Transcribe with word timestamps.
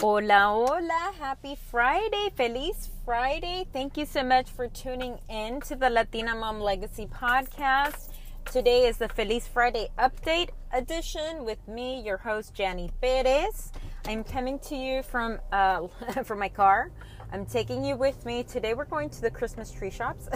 Hola, 0.00 0.54
hola. 0.54 1.12
Happy 1.18 1.56
Friday. 1.56 2.30
Feliz 2.36 2.88
Friday. 3.04 3.66
Thank 3.72 3.96
you 3.96 4.06
so 4.06 4.22
much 4.22 4.48
for 4.48 4.68
tuning 4.68 5.18
in 5.28 5.60
to 5.62 5.74
the 5.74 5.90
Latina 5.90 6.36
Mom 6.36 6.60
Legacy 6.60 7.06
podcast. 7.06 8.10
Today 8.44 8.86
is 8.86 8.98
the 8.98 9.08
Feliz 9.08 9.48
Friday 9.48 9.88
update 9.98 10.50
edition 10.72 11.44
with 11.44 11.58
me, 11.66 12.00
your 12.00 12.16
host, 12.16 12.54
Janny 12.54 12.92
Perez. 13.00 13.72
I'm 14.06 14.22
coming 14.22 14.60
to 14.60 14.76
you 14.76 15.02
from, 15.02 15.40
uh, 15.50 15.88
from 16.22 16.38
my 16.38 16.48
car. 16.48 16.92
I'm 17.32 17.44
taking 17.44 17.84
you 17.84 17.96
with 17.96 18.24
me. 18.24 18.44
Today 18.44 18.74
we're 18.74 18.84
going 18.84 19.10
to 19.10 19.20
the 19.20 19.32
Christmas 19.32 19.72
tree 19.72 19.90
shops. 19.90 20.28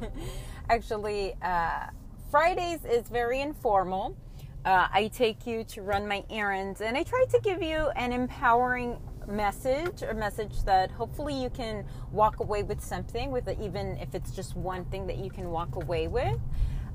Actually, 0.70 1.34
uh, 1.42 1.86
Fridays 2.30 2.84
is 2.84 3.08
very 3.08 3.40
informal 3.40 4.16
uh, 4.64 4.88
I 4.92 5.08
take 5.08 5.46
you 5.46 5.64
to 5.64 5.82
run 5.82 6.06
my 6.06 6.24
errands, 6.30 6.80
and 6.80 6.96
I 6.96 7.02
try 7.02 7.24
to 7.30 7.40
give 7.40 7.62
you 7.62 7.88
an 7.96 8.12
empowering 8.12 8.98
message, 9.26 10.02
a 10.02 10.14
message 10.14 10.62
that 10.64 10.90
hopefully 10.90 11.34
you 11.34 11.50
can 11.50 11.84
walk 12.10 12.40
away 12.40 12.62
with 12.62 12.82
something, 12.82 13.30
with 13.30 13.48
even 13.60 13.96
if 13.98 14.14
it's 14.14 14.30
just 14.30 14.56
one 14.56 14.84
thing 14.86 15.06
that 15.06 15.18
you 15.18 15.30
can 15.30 15.50
walk 15.50 15.76
away 15.76 16.08
with. 16.08 16.38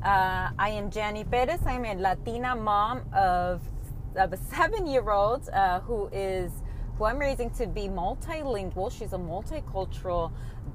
Uh, 0.04 0.50
I 0.60 0.70
am 0.70 0.92
Janny 0.92 1.30
Perez. 1.30 1.60
I'm 1.66 1.86
a 1.86 1.96
Latina 1.96 2.56
mom 2.56 3.02
of 3.14 3.62
of 4.16 4.34
a 4.34 4.38
seven-year-old 4.38 5.48
uh, 5.50 5.80
who 5.82 6.08
is 6.12 6.52
who 6.98 7.06
I'm 7.06 7.20
raising 7.20 7.50
to 7.52 7.68
be 7.68 7.88
multilingual. 7.88 8.92
She's 8.92 9.14
a 9.14 9.18
multicultural 9.18 10.32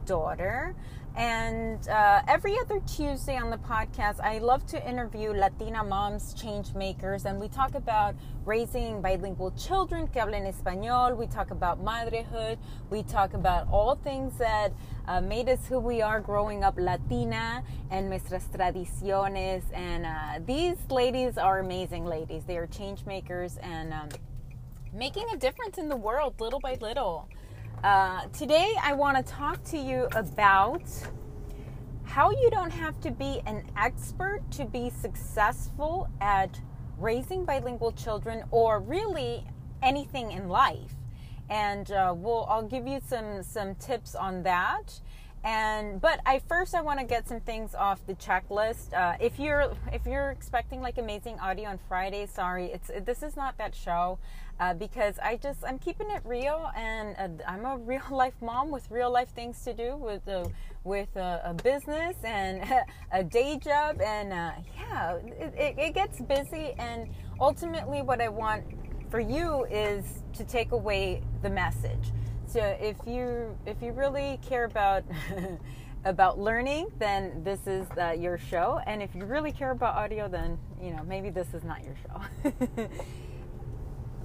daughter. 0.06 0.74
And 1.14 1.86
uh, 1.88 2.22
every 2.26 2.58
other 2.58 2.80
Tuesday 2.86 3.36
on 3.36 3.50
the 3.50 3.58
podcast, 3.58 4.18
I 4.20 4.38
love 4.38 4.64
to 4.68 4.88
interview 4.88 5.32
Latina 5.32 5.84
moms, 5.84 6.32
change 6.32 6.72
makers, 6.74 7.26
and 7.26 7.38
we 7.38 7.48
talk 7.48 7.74
about 7.74 8.14
raising 8.46 9.02
bilingual 9.02 9.50
children 9.50 10.08
que 10.08 10.22
hablen 10.22 10.50
español. 10.50 11.14
We 11.14 11.26
talk 11.26 11.50
about 11.50 11.82
motherhood. 11.82 12.58
We 12.88 13.02
talk 13.02 13.34
about 13.34 13.68
all 13.70 13.96
things 13.96 14.38
that 14.38 14.72
uh, 15.06 15.20
made 15.20 15.50
us 15.50 15.66
who 15.66 15.80
we 15.80 16.00
are 16.00 16.18
growing 16.18 16.64
up 16.64 16.78
Latina 16.78 17.62
and 17.90 18.08
nuestras 18.08 18.44
tradiciones. 18.44 19.64
And 19.74 20.06
uh, 20.06 20.40
these 20.46 20.78
ladies 20.88 21.36
are 21.36 21.58
amazing 21.58 22.06
ladies. 22.06 22.44
They 22.44 22.56
are 22.56 22.66
change 22.66 23.04
makers 23.04 23.58
and 23.58 23.92
um, 23.92 24.08
making 24.92 25.26
a 25.32 25.36
difference 25.36 25.78
in 25.78 25.88
the 25.88 25.96
world 25.96 26.38
little 26.38 26.60
by 26.60 26.76
little. 26.80 27.28
Uh, 27.82 28.26
today, 28.28 28.74
I 28.82 28.92
want 28.92 29.16
to 29.16 29.32
talk 29.32 29.62
to 29.64 29.78
you 29.78 30.06
about 30.14 30.82
how 32.04 32.30
you 32.30 32.50
don't 32.50 32.70
have 32.70 33.00
to 33.00 33.10
be 33.10 33.40
an 33.46 33.64
expert 33.76 34.42
to 34.50 34.66
be 34.66 34.90
successful 34.90 36.10
at 36.20 36.60
raising 36.98 37.44
bilingual 37.44 37.92
children 37.92 38.44
or 38.50 38.80
really 38.80 39.44
anything 39.82 40.30
in 40.30 40.48
life. 40.48 40.92
And 41.48 41.90
uh, 41.90 42.14
we'll, 42.14 42.44
I'll 42.44 42.68
give 42.68 42.86
you 42.86 43.00
some, 43.06 43.42
some 43.42 43.74
tips 43.76 44.14
on 44.14 44.42
that 44.42 45.00
and 45.44 46.00
but 46.00 46.20
i 46.24 46.38
first 46.48 46.74
i 46.74 46.80
want 46.80 47.00
to 47.00 47.04
get 47.04 47.26
some 47.26 47.40
things 47.40 47.74
off 47.74 48.04
the 48.06 48.14
checklist. 48.14 48.92
Uh, 48.94 49.16
if 49.20 49.38
you're 49.38 49.74
if 49.92 50.06
you're 50.06 50.30
expecting 50.30 50.80
like 50.80 50.98
amazing 50.98 51.38
audio 51.40 51.68
on 51.68 51.78
friday 51.88 52.26
sorry 52.26 52.66
it's 52.66 52.90
this 53.04 53.22
is 53.22 53.36
not 53.36 53.58
that 53.58 53.74
show 53.74 54.18
uh, 54.60 54.72
because 54.74 55.18
i 55.20 55.36
just 55.36 55.64
i'm 55.64 55.78
keeping 55.78 56.10
it 56.10 56.22
real 56.24 56.70
and 56.76 57.16
uh, 57.18 57.44
i'm 57.48 57.64
a 57.64 57.76
real 57.78 58.02
life 58.10 58.34
mom 58.40 58.70
with 58.70 58.88
real 58.90 59.10
life 59.10 59.30
things 59.30 59.62
to 59.64 59.72
do 59.72 59.96
with 59.96 60.26
uh, 60.28 60.44
with 60.84 61.14
a 61.16 61.54
business 61.62 62.16
and 62.24 62.62
a 63.12 63.24
day 63.24 63.58
job 63.58 64.00
and 64.00 64.32
uh, 64.32 64.52
yeah 64.76 65.16
it, 65.16 65.54
it, 65.56 65.78
it 65.78 65.94
gets 65.94 66.20
busy 66.20 66.72
and 66.78 67.08
ultimately 67.40 68.00
what 68.02 68.20
i 68.20 68.28
want 68.28 68.62
for 69.10 69.20
you 69.20 69.64
is 69.64 70.22
to 70.32 70.44
take 70.44 70.72
away 70.72 71.20
the 71.42 71.50
message 71.50 72.12
so 72.52 72.76
if 72.78 72.96
you 73.06 73.56
if 73.64 73.80
you 73.80 73.92
really 73.92 74.38
care 74.42 74.64
about 74.64 75.04
about 76.04 76.38
learning, 76.38 76.88
then 76.98 77.42
this 77.42 77.66
is 77.66 77.86
uh, 77.98 78.10
your 78.10 78.36
show. 78.36 78.80
And 78.86 79.02
if 79.02 79.14
you 79.14 79.24
really 79.24 79.52
care 79.52 79.70
about 79.70 79.94
audio, 79.94 80.28
then 80.28 80.58
you 80.80 80.90
know 80.90 81.02
maybe 81.02 81.30
this 81.30 81.54
is 81.54 81.64
not 81.64 81.82
your 81.82 81.96
show. 82.04 82.88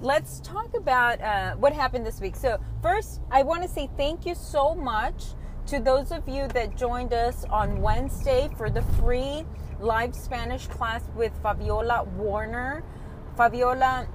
Let's 0.00 0.40
talk 0.40 0.74
about 0.76 1.20
uh, 1.22 1.54
what 1.56 1.72
happened 1.72 2.04
this 2.04 2.20
week. 2.20 2.36
So 2.36 2.60
first, 2.82 3.20
I 3.30 3.42
want 3.42 3.62
to 3.62 3.68
say 3.68 3.88
thank 3.96 4.26
you 4.26 4.34
so 4.34 4.74
much 4.74 5.24
to 5.66 5.80
those 5.80 6.12
of 6.12 6.28
you 6.28 6.48
that 6.48 6.76
joined 6.76 7.14
us 7.14 7.46
on 7.50 7.80
Wednesday 7.80 8.50
for 8.58 8.68
the 8.68 8.82
free 9.00 9.44
live 9.80 10.14
Spanish 10.14 10.66
class 10.66 11.02
with 11.16 11.32
Fabiola 11.42 12.06
Woerner. 12.18 12.82
Fabiola 13.36 14.06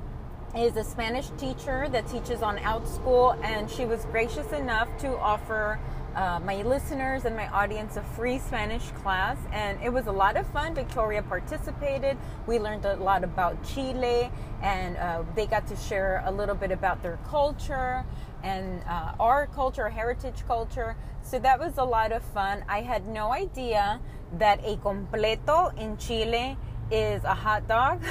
is 0.58 0.78
a 0.78 0.84
Spanish 0.84 1.30
teacher 1.38 1.88
that 1.90 2.08
teaches 2.08 2.42
on 2.42 2.58
Outschool, 2.60 3.42
and 3.44 3.70
she 3.70 3.86
was 3.86 4.06
gracious 4.06 4.52
enough 4.52 4.88
to 5.00 5.18
offer 5.18 5.80
uh, 6.16 6.40
my 6.46 6.62
listeners 6.62 7.26
and 7.26 7.36
my 7.36 7.48
audience 7.50 7.98
a 7.98 8.04
free 8.04 8.38
Spanish 8.38 8.84
class, 9.02 9.38
and 9.52 9.82
it 9.82 9.92
was 9.92 10.06
a 10.06 10.12
lot 10.12 10.38
of 10.38 10.46
fun. 10.48 10.76
Victoria 10.76 11.24
participated. 11.24 12.18
We 12.46 12.60
learned 12.60 12.86
a 12.86 12.96
lot 12.98 13.24
about 13.24 13.64
Chile, 13.64 14.32
and 14.62 14.96
uh, 14.98 15.24
they 15.36 15.48
got 15.48 15.66
to 15.68 15.76
share 15.76 16.22
a 16.26 16.32
little 16.32 16.56
bit 16.56 16.72
about 16.72 17.02
their 17.02 17.18
culture 17.28 18.06
and 18.44 18.84
uh, 18.88 19.14
our 19.20 19.48
culture, 19.48 19.90
heritage 19.90 20.46
culture. 20.46 20.96
So 21.24 21.40
that 21.40 21.60
was 21.60 21.78
a 21.78 21.84
lot 21.84 22.12
of 22.12 22.22
fun. 22.22 22.64
I 22.70 22.82
had 22.82 23.08
no 23.08 23.32
idea 23.32 24.00
that 24.38 24.60
a 24.64 24.76
completo 24.78 25.76
in 25.80 25.98
Chile 25.98 26.58
is 26.92 27.24
a 27.24 27.34
hot 27.34 27.68
dog. 27.68 28.04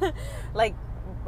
like 0.54 0.74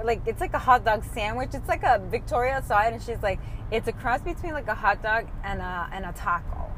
like 0.03 0.23
it's 0.27 0.41
like 0.41 0.55
a 0.55 0.59
hot 0.59 0.85
dog 0.85 1.05
sandwich. 1.05 1.51
It's 1.55 1.69
like 1.69 1.83
a 1.83 2.01
Victoria 2.11 2.63
side, 2.67 2.93
and 2.93 3.03
she's 3.03 3.23
like, 3.23 3.39
it's 3.71 3.87
a 3.87 3.93
cross 3.93 4.21
between 4.23 4.53
like 4.53 4.69
a 4.69 4.75
hot 4.75 5.03
dog 5.03 5.27
and 5.45 5.61
a 5.61 5.89
and 5.93 6.05
a 6.05 6.13
taco. 6.13 6.71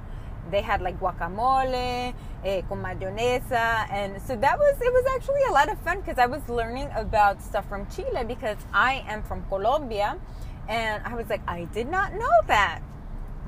They 0.50 0.60
had 0.60 0.80
like 0.80 1.00
guacamole, 1.00 2.14
eh, 2.44 2.62
con 2.68 2.82
mayonesa, 2.82 3.90
and 3.90 4.20
so 4.22 4.36
that 4.36 4.58
was 4.58 4.76
it 4.80 4.92
was 4.92 5.04
actually 5.14 5.42
a 5.48 5.52
lot 5.52 5.70
of 5.70 5.78
fun 5.80 6.00
because 6.00 6.18
I 6.18 6.26
was 6.26 6.46
learning 6.48 6.88
about 6.94 7.42
stuff 7.42 7.68
from 7.68 7.86
Chile 7.88 8.24
because 8.26 8.58
I 8.72 9.04
am 9.08 9.22
from 9.22 9.44
Colombia, 9.46 10.18
and 10.68 11.02
I 11.04 11.14
was 11.14 11.28
like, 11.28 11.42
I 11.48 11.64
did 11.64 11.88
not 11.88 12.12
know 12.14 12.36
that. 12.46 12.80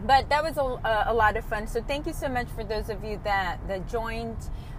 But 0.07 0.29
that 0.29 0.45
was 0.45 0.57
a, 0.57 1.11
a 1.11 1.15
lot 1.15 1.37
of 1.37 1.45
fun. 1.45 1.67
So 1.67 1.83
thank 1.83 2.07
you 2.07 2.13
so 2.13 2.29
much 2.29 2.47
for 2.55 2.63
those 2.63 2.89
of 2.89 3.05
you 3.05 3.21
that 3.25 3.59
that 3.69 3.89
joined. 3.89 4.37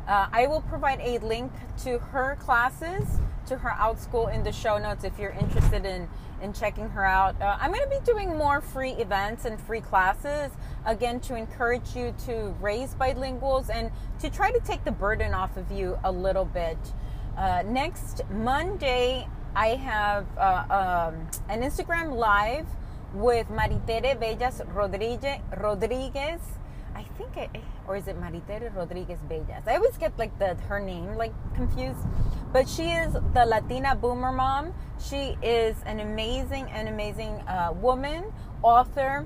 Uh, 0.08 0.28
I 0.32 0.48
will 0.48 0.62
provide 0.62 1.00
a 1.02 1.20
link 1.20 1.52
to 1.84 2.00
her 2.00 2.36
classes 2.40 3.20
to 3.50 3.58
her 3.58 3.70
Outschool 3.72 4.34
in 4.34 4.44
the 4.44 4.52
show 4.52 4.78
notes 4.78 5.04
if 5.04 5.18
you're 5.20 5.32
interested 5.32 5.86
in 5.86 6.08
in 6.42 6.54
checking 6.54 6.90
her 6.90 7.06
out. 7.06 7.40
Uh, 7.42 7.58
I'm 7.60 7.72
going 7.72 7.84
to 7.84 7.90
be 7.90 8.04
doing 8.06 8.38
more 8.38 8.62
free 8.62 8.92
events 8.92 9.46
and 9.46 9.60
free 9.60 9.82
classes 9.82 10.52
again 10.86 11.20
to 11.22 11.36
encourage 11.36 11.96
you 11.96 12.14
to 12.26 12.56
raise 12.62 12.96
bilinguals 12.96 13.70
and 13.70 13.92
to 14.20 14.30
try 14.30 14.52
to 14.52 14.60
take 14.62 14.86
the 14.86 14.92
burden 14.92 15.34
off 15.34 15.58
of 15.58 15.70
you 15.72 15.98
a 16.04 16.12
little 16.12 16.46
bit. 16.46 16.78
Uh, 17.38 17.64
next 17.66 18.22
Monday, 18.32 19.28
I 19.56 19.68
have 19.70 20.26
uh, 20.38 21.12
um, 21.12 21.28
an 21.50 21.62
Instagram 21.62 22.16
live 22.16 22.68
with 23.14 23.48
Maritere 23.50 24.18
Bellas 24.18 24.62
Rodriguez. 24.74 26.42
I 27.00 27.04
think, 27.18 27.38
I, 27.38 27.50
or 27.88 27.96
is 27.96 28.10
it 28.10 28.20
Maritere 28.20 28.76
Rodriguez 28.76 29.20
Bellas? 29.30 29.66
I 29.66 29.76
always 29.76 29.98
get 29.98 30.18
like 30.20 30.38
the 30.38 30.56
her 30.68 30.82
name 30.82 31.16
like 31.16 31.32
confused. 31.56 32.06
But 32.52 32.68
she 32.68 32.90
is 32.90 33.14
the 33.14 33.46
Latina 33.46 33.96
boomer 33.96 34.34
mom. 34.34 34.74
She 35.00 35.38
is 35.42 35.78
an 35.86 36.02
amazing, 36.02 36.66
an 36.72 36.88
amazing 36.88 37.36
uh, 37.48 37.72
woman, 37.74 38.26
author. 38.64 39.26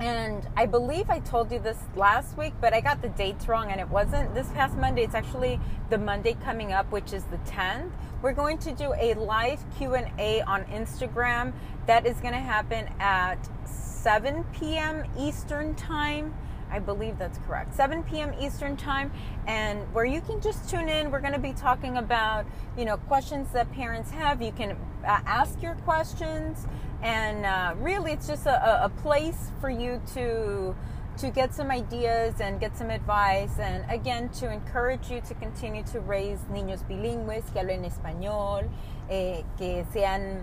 And 0.00 0.48
I 0.56 0.64
believe 0.64 1.10
I 1.10 1.20
told 1.20 1.52
you 1.52 1.58
this 1.58 1.76
last 1.94 2.38
week, 2.38 2.54
but 2.58 2.72
I 2.72 2.80
got 2.80 3.02
the 3.02 3.10
dates 3.10 3.48
wrong 3.48 3.70
and 3.70 3.80
it 3.80 3.88
wasn't 3.88 4.34
this 4.34 4.48
past 4.48 4.74
Monday. 4.76 5.02
It's 5.02 5.14
actually 5.14 5.60
the 5.90 5.98
Monday 5.98 6.36
coming 6.42 6.72
up, 6.72 6.90
which 6.90 7.12
is 7.12 7.24
the 7.24 7.36
10th. 7.38 7.90
We're 8.22 8.32
going 8.32 8.56
to 8.58 8.72
do 8.72 8.94
a 8.98 9.12
live 9.14 9.62
Q&A 9.76 10.40
on 10.40 10.64
Instagram. 10.64 11.52
That 11.86 12.06
is 12.06 12.16
going 12.20 12.32
to 12.32 12.40
happen 12.40 12.88
at 12.98 13.36
7 13.66 14.44
p.m. 14.54 15.04
Eastern 15.18 15.74
Time. 15.74 16.34
I 16.74 16.80
believe 16.80 17.18
that's 17.18 17.38
correct. 17.46 17.72
7 17.76 18.02
p.m. 18.02 18.34
Eastern 18.40 18.76
Time, 18.76 19.12
and 19.46 19.78
where 19.94 20.04
you 20.04 20.20
can 20.20 20.40
just 20.40 20.68
tune 20.68 20.88
in. 20.88 21.12
We're 21.12 21.20
going 21.20 21.32
to 21.32 21.38
be 21.38 21.52
talking 21.52 21.98
about, 21.98 22.46
you 22.76 22.84
know, 22.84 22.96
questions 22.96 23.52
that 23.52 23.70
parents 23.70 24.10
have. 24.10 24.42
You 24.42 24.50
can 24.50 24.72
uh, 25.06 25.20
ask 25.24 25.62
your 25.62 25.76
questions, 25.86 26.66
and 27.00 27.46
uh, 27.46 27.74
really, 27.78 28.10
it's 28.10 28.26
just 28.26 28.46
a, 28.46 28.84
a 28.84 28.88
place 28.88 29.52
for 29.60 29.70
you 29.70 30.02
to 30.14 30.74
to 31.18 31.30
get 31.30 31.54
some 31.54 31.70
ideas 31.70 32.40
and 32.40 32.58
get 32.58 32.76
some 32.76 32.90
advice, 32.90 33.56
and 33.60 33.88
again, 33.88 34.28
to 34.30 34.52
encourage 34.52 35.12
you 35.12 35.20
to 35.20 35.34
continue 35.34 35.84
to 35.84 36.00
raise 36.00 36.40
niños 36.50 36.82
bilingües 36.88 37.44
que 37.52 37.60
hablen 37.60 37.84
español, 37.84 38.68
eh, 39.08 39.42
que 39.56 39.86
sean, 39.92 40.42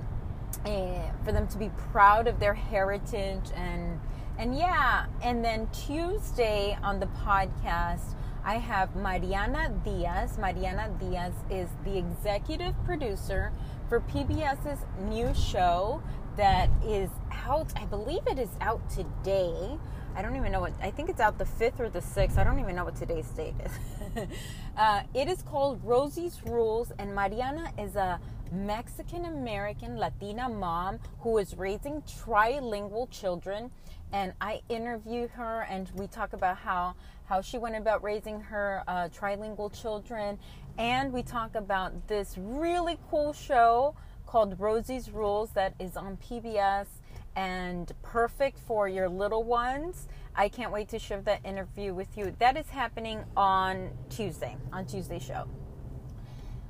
eh, 0.66 1.12
for 1.26 1.34
them 1.34 1.46
to 1.50 1.58
be 1.58 1.70
proud 1.92 2.26
of 2.26 2.40
their 2.40 2.54
heritage 2.54 3.52
and 3.54 4.00
and 4.42 4.58
yeah, 4.58 5.06
and 5.22 5.46
then 5.46 5.70
Tuesday 5.72 6.76
on 6.82 7.00
the 7.00 7.06
podcast, 7.06 8.16
I 8.44 8.56
have 8.56 8.96
Mariana 8.96 9.72
Diaz. 9.86 10.40
Mariana 10.40 10.90
Diaz 11.00 11.34
is 11.52 11.70
the 11.86 11.96
executive 11.96 12.74
producer 12.84 13.54
for 13.88 14.00
PBS's 14.00 14.80
new 15.00 15.32
show, 15.36 16.02
that 16.38 16.70
is 16.84 17.12
out. 17.32 17.72
I 17.76 17.86
believe 17.86 18.22
it 18.26 18.40
is 18.40 18.50
out 18.62 18.82
today. 18.90 19.78
I 20.16 20.24
don't 20.24 20.36
even 20.36 20.52
know 20.52 20.62
what, 20.62 20.74
I 20.82 20.90
think 20.90 21.10
it's 21.10 21.20
out 21.20 21.38
the 21.38 21.46
5th 21.46 21.80
or 21.80 21.90
the 21.90 22.00
6th. 22.00 22.38
I 22.38 22.44
don't 22.44 22.60
even 22.60 22.76
know 22.76 22.84
what 22.84 22.96
today's 22.96 23.30
date 23.30 23.54
is. 23.64 24.28
uh, 24.78 25.04
it 25.14 25.28
is 25.28 25.44
called 25.44 25.80
Rosie's 25.84 26.42
Rules, 26.46 26.92
and 26.98 27.14
Mariana 27.14 27.72
is 27.78 27.96
a 27.96 28.20
Mexican 28.52 29.26
American 29.26 29.98
Latina 29.98 30.50
mom 30.50 31.00
who 31.20 31.38
is 31.38 31.56
raising 31.56 32.02
trilingual 32.02 33.10
children. 33.10 33.72
And 34.14 34.34
I 34.42 34.62
interview 34.70 35.28
her, 35.30 35.66
and 35.70 35.90
we 35.96 36.08
talk 36.08 36.34
about 36.34 36.58
how 36.58 36.96
how 37.26 37.42
she 37.42 37.58
went 37.58 37.76
about 37.76 38.04
raising 38.04 38.42
her 38.42 38.84
uh, 38.88 39.08
trilingual 39.08 39.72
children, 39.72 40.38
and 40.78 41.14
we 41.14 41.24
talk 41.24 41.56
about 41.56 42.08
this 42.08 42.36
really 42.38 42.98
cool 43.10 43.32
show 43.32 43.96
called 44.26 44.60
Rosie's 44.60 45.10
Rules 45.10 45.52
that 45.52 45.74
is 45.80 45.96
on 45.96 46.18
PBS 46.18 46.88
and 47.36 47.92
perfect 48.02 48.60
for 48.60 48.88
your 48.88 49.08
little 49.08 49.44
ones. 49.44 50.08
I 50.36 50.50
can't 50.50 50.72
wait 50.72 50.90
to 50.90 51.00
share 51.00 51.22
that 51.22 51.46
interview 51.46 51.94
with 51.94 52.18
you. 52.18 52.36
That 52.40 52.58
is 52.58 52.70
happening 52.70 53.24
on 53.36 53.92
Tuesday, 54.10 54.56
on 54.72 54.86
Tuesday 54.86 55.20
show. 55.20 55.48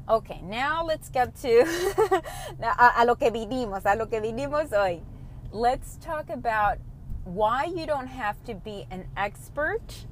Okay, 0.09 0.41
now 0.43 0.83
let's 0.83 1.09
get 1.09 1.35
to 1.41 1.61
a, 2.61 2.91
a 2.97 3.05
lo 3.05 3.15
que 3.15 3.29
vinimos, 3.31 3.83
a 3.85 3.95
lo 3.95 4.07
que 4.07 4.19
vinimos 4.19 4.71
hoy. 4.71 5.01
Let's 5.51 5.97
talk 5.97 6.29
about 6.29 6.77
why 7.23 7.65
you 7.65 7.85
don't 7.85 8.07
have 8.07 8.43
to 8.45 8.55
be 8.55 8.87
an 8.91 9.07
expert 9.15 10.05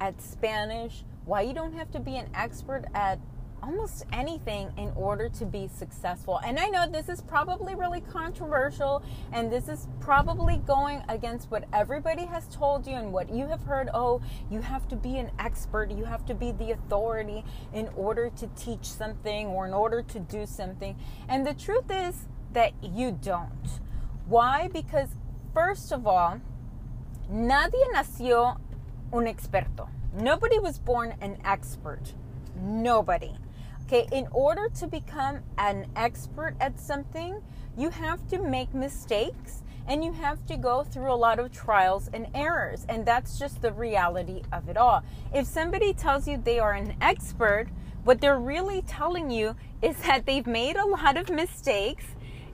at 0.00 0.20
Spanish, 0.20 1.04
why 1.24 1.42
you 1.42 1.54
don't 1.54 1.74
have 1.74 1.90
to 1.92 2.00
be 2.00 2.16
an 2.16 2.28
expert 2.34 2.84
at 2.94 3.18
almost 3.64 4.04
anything 4.12 4.70
in 4.76 4.92
order 4.94 5.28
to 5.28 5.46
be 5.46 5.68
successful. 5.68 6.38
And 6.44 6.58
I 6.58 6.66
know 6.66 6.86
this 6.86 7.08
is 7.08 7.22
probably 7.22 7.74
really 7.74 8.02
controversial 8.02 9.02
and 9.32 9.50
this 9.50 9.68
is 9.68 9.88
probably 10.00 10.58
going 10.58 11.02
against 11.08 11.50
what 11.50 11.64
everybody 11.72 12.26
has 12.26 12.46
told 12.48 12.86
you 12.86 12.94
and 12.94 13.10
what 13.10 13.34
you 13.34 13.46
have 13.46 13.62
heard. 13.62 13.88
Oh, 13.94 14.20
you 14.50 14.60
have 14.60 14.86
to 14.88 14.96
be 14.96 15.16
an 15.16 15.30
expert, 15.38 15.90
you 15.90 16.04
have 16.04 16.26
to 16.26 16.34
be 16.34 16.52
the 16.52 16.72
authority 16.72 17.42
in 17.72 17.88
order 17.96 18.30
to 18.36 18.46
teach 18.48 18.84
something 18.84 19.46
or 19.46 19.66
in 19.66 19.72
order 19.72 20.02
to 20.02 20.20
do 20.20 20.44
something. 20.44 20.96
And 21.26 21.46
the 21.46 21.54
truth 21.54 21.90
is 21.90 22.26
that 22.52 22.72
you 22.82 23.12
don't. 23.12 23.80
Why? 24.26 24.68
Because, 24.68 25.08
first 25.54 25.92
of 25.92 26.06
all, 26.06 26.40
nadie 27.30 27.92
nació 27.92 28.58
un 29.12 29.24
experto. 29.24 29.88
Nobody 30.12 30.58
was 30.58 30.78
born 30.78 31.14
an 31.20 31.38
expert. 31.44 32.12
Nobody. 32.60 33.36
Okay, 33.84 34.06
in 34.12 34.26
order 34.32 34.68
to 34.80 34.86
become 34.86 35.40
an 35.58 35.86
expert 35.94 36.56
at 36.60 36.80
something, 36.80 37.40
you 37.76 37.90
have 37.90 38.26
to 38.28 38.38
make 38.38 38.74
mistakes 38.74 39.62
and 39.86 40.02
you 40.02 40.12
have 40.12 40.44
to 40.46 40.56
go 40.56 40.82
through 40.82 41.12
a 41.12 41.14
lot 41.14 41.38
of 41.38 41.52
trials 41.52 42.08
and 42.12 42.26
errors. 42.34 42.86
And 42.88 43.04
that's 43.04 43.38
just 43.38 43.60
the 43.60 43.72
reality 43.72 44.42
of 44.52 44.68
it 44.68 44.76
all. 44.76 45.02
If 45.32 45.46
somebody 45.46 45.92
tells 45.92 46.26
you 46.26 46.38
they 46.38 46.58
are 46.58 46.72
an 46.72 46.96
expert, 47.00 47.66
what 48.04 48.20
they're 48.20 48.38
really 48.38 48.82
telling 48.82 49.30
you 49.30 49.56
is 49.82 49.96
that 49.98 50.26
they've 50.26 50.46
made 50.46 50.76
a 50.76 50.86
lot 50.86 51.16
of 51.16 51.28
mistakes, 51.30 52.06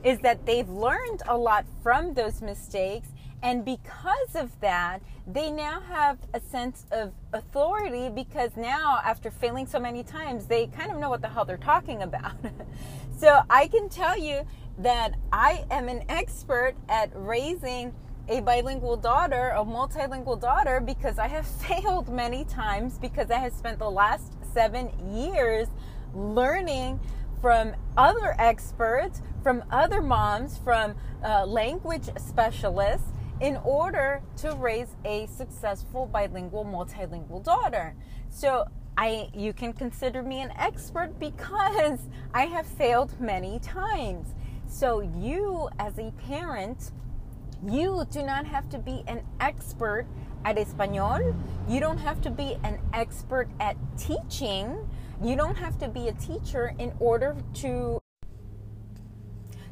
is 0.03 0.19
that 0.19 0.45
they've 0.45 0.69
learned 0.69 1.21
a 1.27 1.37
lot 1.37 1.65
from 1.83 2.13
those 2.13 2.41
mistakes, 2.41 3.07
and 3.43 3.65
because 3.65 4.35
of 4.35 4.59
that, 4.59 5.01
they 5.25 5.51
now 5.51 5.81
have 5.81 6.17
a 6.33 6.39
sense 6.39 6.85
of 6.91 7.11
authority 7.33 8.09
because 8.09 8.51
now, 8.55 8.99
after 9.03 9.31
failing 9.31 9.65
so 9.65 9.79
many 9.79 10.03
times, 10.03 10.45
they 10.45 10.67
kind 10.67 10.91
of 10.91 10.97
know 10.97 11.09
what 11.09 11.21
the 11.21 11.29
hell 11.29 11.45
they're 11.45 11.57
talking 11.57 12.03
about. 12.03 12.33
so 13.17 13.41
I 13.49 13.67
can 13.67 13.89
tell 13.89 14.17
you 14.17 14.45
that 14.79 15.15
I 15.31 15.65
am 15.71 15.87
an 15.87 16.03
expert 16.09 16.75
at 16.89 17.11
raising 17.13 17.93
a 18.29 18.41
bilingual 18.41 18.95
daughter, 18.95 19.49
a 19.55 19.63
multilingual 19.63 20.39
daughter, 20.39 20.79
because 20.79 21.17
I 21.17 21.27
have 21.27 21.45
failed 21.67 22.09
many 22.09 22.45
times 22.45 22.97
because 22.97 23.31
I 23.31 23.39
have 23.39 23.53
spent 23.53 23.79
the 23.79 23.89
last 23.89 24.33
seven 24.53 24.91
years 25.13 25.67
learning 26.13 26.99
from 27.41 27.73
other 27.97 28.35
experts, 28.37 29.21
from 29.43 29.63
other 29.71 30.01
moms, 30.01 30.57
from 30.59 30.95
uh, 31.25 31.45
language 31.45 32.09
specialists 32.17 33.07
in 33.41 33.57
order 33.57 34.21
to 34.37 34.55
raise 34.55 34.95
a 35.03 35.25
successful 35.25 36.05
bilingual 36.05 36.63
multilingual 36.63 37.43
daughter. 37.43 37.95
So 38.29 38.65
I 38.97 39.29
you 39.33 39.51
can 39.51 39.73
consider 39.73 40.21
me 40.21 40.41
an 40.41 40.51
expert 40.57 41.19
because 41.19 41.99
I 42.33 42.45
have 42.45 42.67
failed 42.67 43.19
many 43.19 43.59
times. 43.59 44.35
So 44.67 45.01
you 45.01 45.69
as 45.79 45.97
a 45.97 46.11
parent, 46.27 46.91
you 47.67 48.05
do 48.11 48.23
not 48.23 48.45
have 48.45 48.69
to 48.69 48.77
be 48.77 49.03
an 49.07 49.23
expert 49.39 50.05
at 50.45 50.57
español. 50.57 51.35
You 51.67 51.79
don't 51.79 51.97
have 51.97 52.21
to 52.21 52.29
be 52.29 52.57
an 52.63 52.79
expert 52.93 53.49
at 53.59 53.75
teaching. 53.97 54.87
You 55.23 55.35
don't 55.35 55.57
have 55.57 55.77
to 55.79 55.87
be 55.87 56.07
a 56.07 56.13
teacher 56.13 56.73
in 56.79 56.91
order 56.99 57.35
to 57.55 57.99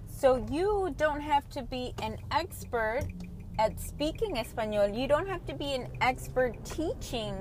so 0.08 0.46
you 0.52 0.94
don't 0.98 1.22
have 1.22 1.50
to 1.52 1.64
be 1.64 1.94
an 2.02 2.18
expert 2.30 3.04
at 3.58 3.80
speaking 3.80 4.38
Espanol, 4.38 4.90
you 4.90 5.08
don't 5.08 5.28
have 5.28 5.46
to 5.46 5.54
be 5.54 5.74
an 5.74 5.88
expert 6.02 6.64
teaching 6.66 7.34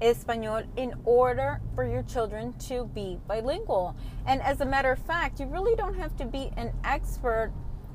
Espanol 0.00 0.62
in 0.76 0.94
order 1.04 1.60
for 1.74 1.84
your 1.84 2.02
children 2.04 2.52
to 2.54 2.86
be 2.94 3.18
bilingual. 3.26 3.96
And 4.26 4.40
as 4.42 4.60
a 4.60 4.64
matter 4.64 4.92
of 4.92 5.00
fact, 5.00 5.40
you 5.40 5.46
really 5.46 5.74
don't 5.74 5.96
have 5.96 6.16
to 6.16 6.24
be 6.24 6.50
an 6.56 6.72
expert 6.84 7.52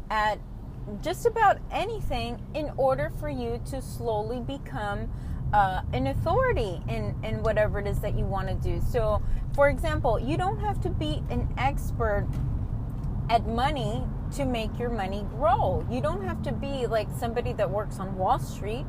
at 0.09 0.37
just 1.01 1.25
about 1.25 1.57
anything 1.71 2.39
in 2.53 2.71
order 2.77 3.11
for 3.19 3.29
you 3.29 3.61
to 3.71 3.81
slowly 3.81 4.41
become 4.41 5.09
uh, 5.53 5.81
an 5.93 6.07
authority 6.07 6.81
in, 6.89 7.15
in 7.23 7.41
whatever 7.41 7.79
it 7.79 7.87
is 7.87 7.99
that 7.99 8.17
you 8.17 8.25
want 8.25 8.47
to 8.47 8.55
do. 8.55 8.81
So, 8.91 9.21
for 9.55 9.69
example, 9.69 10.19
you 10.19 10.35
don't 10.35 10.59
have 10.59 10.81
to 10.81 10.89
be 10.89 11.23
an 11.29 11.47
expert 11.57 12.27
at 13.29 13.47
money 13.47 14.03
to 14.35 14.45
make 14.45 14.77
your 14.77 14.89
money 14.89 15.25
grow. 15.37 15.85
You 15.89 16.01
don't 16.01 16.23
have 16.23 16.43
to 16.43 16.51
be 16.51 16.87
like 16.87 17.07
somebody 17.17 17.53
that 17.53 17.69
works 17.69 17.99
on 17.99 18.17
Wall 18.17 18.37
Street. 18.37 18.85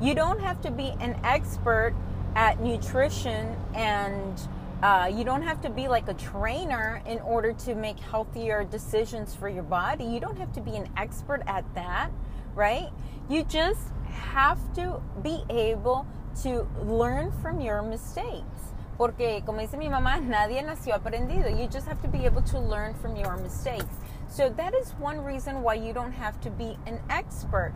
You 0.00 0.14
don't 0.14 0.38
have 0.40 0.60
to 0.62 0.70
be 0.70 0.94
an 1.00 1.18
expert 1.24 1.94
at 2.36 2.60
nutrition 2.60 3.56
and 3.74 4.40
uh, 4.82 5.10
you 5.12 5.24
don't 5.24 5.42
have 5.42 5.60
to 5.62 5.70
be 5.70 5.88
like 5.88 6.08
a 6.08 6.14
trainer 6.14 7.02
in 7.06 7.18
order 7.20 7.52
to 7.52 7.74
make 7.74 7.98
healthier 7.98 8.64
decisions 8.64 9.34
for 9.34 9.48
your 9.48 9.62
body. 9.62 10.04
You 10.04 10.20
don't 10.20 10.38
have 10.38 10.52
to 10.52 10.60
be 10.60 10.76
an 10.76 10.88
expert 10.96 11.42
at 11.46 11.64
that, 11.74 12.10
right? 12.54 12.90
You 13.28 13.44
just 13.44 13.88
have 14.06 14.58
to 14.74 15.00
be 15.22 15.44
able 15.50 16.06
to 16.42 16.66
learn 16.82 17.32
from 17.42 17.60
your 17.60 17.82
mistakes. 17.82 18.69
Porque, 19.00 19.42
como 19.46 19.60
dice 19.60 19.78
mi 19.78 19.88
mamá, 19.88 20.20
nadie 20.20 20.62
nació 20.62 20.94
aprendido. 20.94 21.48
You 21.48 21.66
just 21.68 21.88
have 21.88 22.02
to 22.02 22.08
be 22.08 22.26
able 22.26 22.42
to 22.42 22.58
learn 22.58 22.92
from 22.92 23.16
your 23.16 23.38
mistakes. 23.38 23.94
So 24.28 24.50
that 24.50 24.74
is 24.74 24.90
one 24.98 25.24
reason 25.24 25.62
why 25.62 25.76
you 25.76 25.94
don't 25.94 26.12
have 26.12 26.38
to 26.42 26.50
be 26.50 26.76
an 26.84 27.00
expert. 27.08 27.72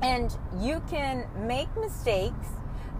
And 0.00 0.32
you 0.60 0.80
can 0.88 1.26
make 1.36 1.66
mistakes, 1.76 2.46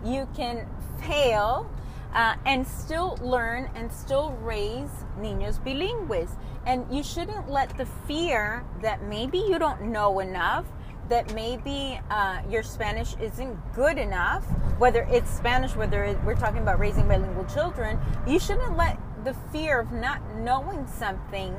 you 0.05 0.27
can 0.35 0.67
fail, 0.99 1.71
uh, 2.13 2.35
and 2.45 2.67
still 2.67 3.17
learn 3.23 3.71
and 3.77 3.93
still 3.93 4.33
raise 4.43 4.91
niños 5.21 5.61
bilingües. 5.61 6.31
And 6.67 6.93
you 6.93 7.05
shouldn't 7.05 7.49
let 7.49 7.79
the 7.79 7.87
fear 8.09 8.65
that 8.83 9.05
maybe 9.05 9.39
you 9.39 9.61
don't 9.61 9.93
know 9.93 10.19
enough, 10.19 10.65
that 11.09 11.35
maybe 11.35 12.01
uh, 12.11 12.41
your 12.49 12.63
Spanish 12.63 13.15
isn't 13.21 13.57
good 13.75 13.99
enough, 13.99 14.45
whether 14.79 15.07
it's 15.11 15.31
Spanish, 15.31 15.75
whether 15.77 16.05
it, 16.05 16.23
we're 16.25 16.35
talking 16.35 16.63
about 16.63 16.79
raising 16.79 17.07
bilingual 17.07 17.45
children, 17.45 17.99
you 18.27 18.39
shouldn't 18.39 18.77
let 18.77 18.99
the 19.25 19.35
fear 19.53 19.81
of 19.81 19.93
not 19.93 20.21
knowing 20.37 20.87
something 20.87 21.55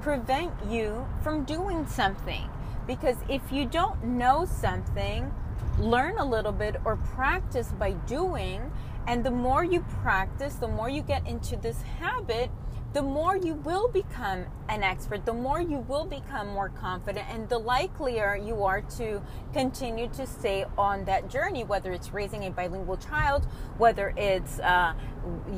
prevent 0.00 0.52
you 0.68 1.06
from 1.22 1.44
doing 1.44 1.86
something. 1.86 2.48
Because 2.86 3.16
if 3.28 3.52
you 3.52 3.66
don't 3.66 4.02
know 4.02 4.44
something, 4.44 5.32
learn 5.78 6.18
a 6.18 6.24
little 6.24 6.52
bit 6.52 6.76
or 6.84 6.96
practice 6.96 7.72
by 7.78 7.92
doing. 7.92 8.70
And 9.06 9.24
the 9.24 9.30
more 9.30 9.64
you 9.64 9.80
practice, 10.02 10.54
the 10.54 10.68
more 10.68 10.88
you 10.88 11.02
get 11.02 11.26
into 11.26 11.56
this 11.56 11.82
habit, 11.98 12.50
the 12.92 13.02
more 13.02 13.36
you 13.36 13.54
will 13.54 13.88
become 13.88 14.46
an 14.68 14.82
expert, 14.82 15.24
the 15.24 15.32
more 15.32 15.60
you 15.60 15.78
will 15.78 16.04
become 16.04 16.48
more 16.48 16.70
confident, 16.70 17.26
and 17.30 17.48
the 17.48 17.58
likelier 17.58 18.34
you 18.34 18.64
are 18.64 18.80
to 18.82 19.22
continue 19.52 20.08
to 20.08 20.26
stay 20.26 20.64
on 20.76 21.04
that 21.04 21.30
journey, 21.30 21.62
whether 21.62 21.92
it's 21.92 22.12
raising 22.12 22.46
a 22.46 22.50
bilingual 22.50 22.96
child, 22.96 23.46
whether 23.78 24.12
it's 24.16 24.58
uh, 24.60 24.92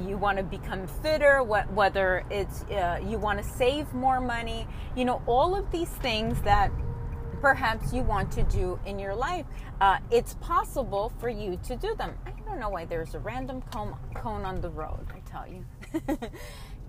you 0.07 0.19
want 0.19 0.37
to 0.37 0.45
become 0.45 0.87
fitter, 0.87 1.43
whether 1.43 2.25
it's 2.31 2.65
uh, 2.65 3.01
you 3.07 3.19
want 3.19 3.43
to 3.43 3.45
save 3.45 3.93
more 3.95 4.21
money. 4.21 4.67
You 4.95 5.07
know, 5.07 5.23
all 5.27 5.55
of 5.55 5.71
these 5.71 5.89
things 5.89 6.41
that 6.43 6.71
perhaps 7.41 7.93
you 7.93 8.03
want 8.03 8.31
to 8.31 8.43
do 8.45 8.79
in 8.87 8.99
your 8.99 9.15
life. 9.15 9.45
Uh, 9.81 9.99
it's 10.11 10.35
possible 10.35 11.13
for 11.19 11.29
you 11.29 11.59
to 11.65 11.75
do 11.77 11.95
them. 11.97 12.15
I 12.25 12.31
don't 12.47 12.61
know 12.61 12.69
why 12.69 12.85
there's 12.85 13.17
a 13.17 13.19
random 13.19 13.63
cone, 13.63 13.97
cone 14.15 14.45
on 14.45 14.61
the 14.61 14.71
road, 14.71 15.09
I 15.13 15.19
tell 15.29 15.47
you. 15.49 15.65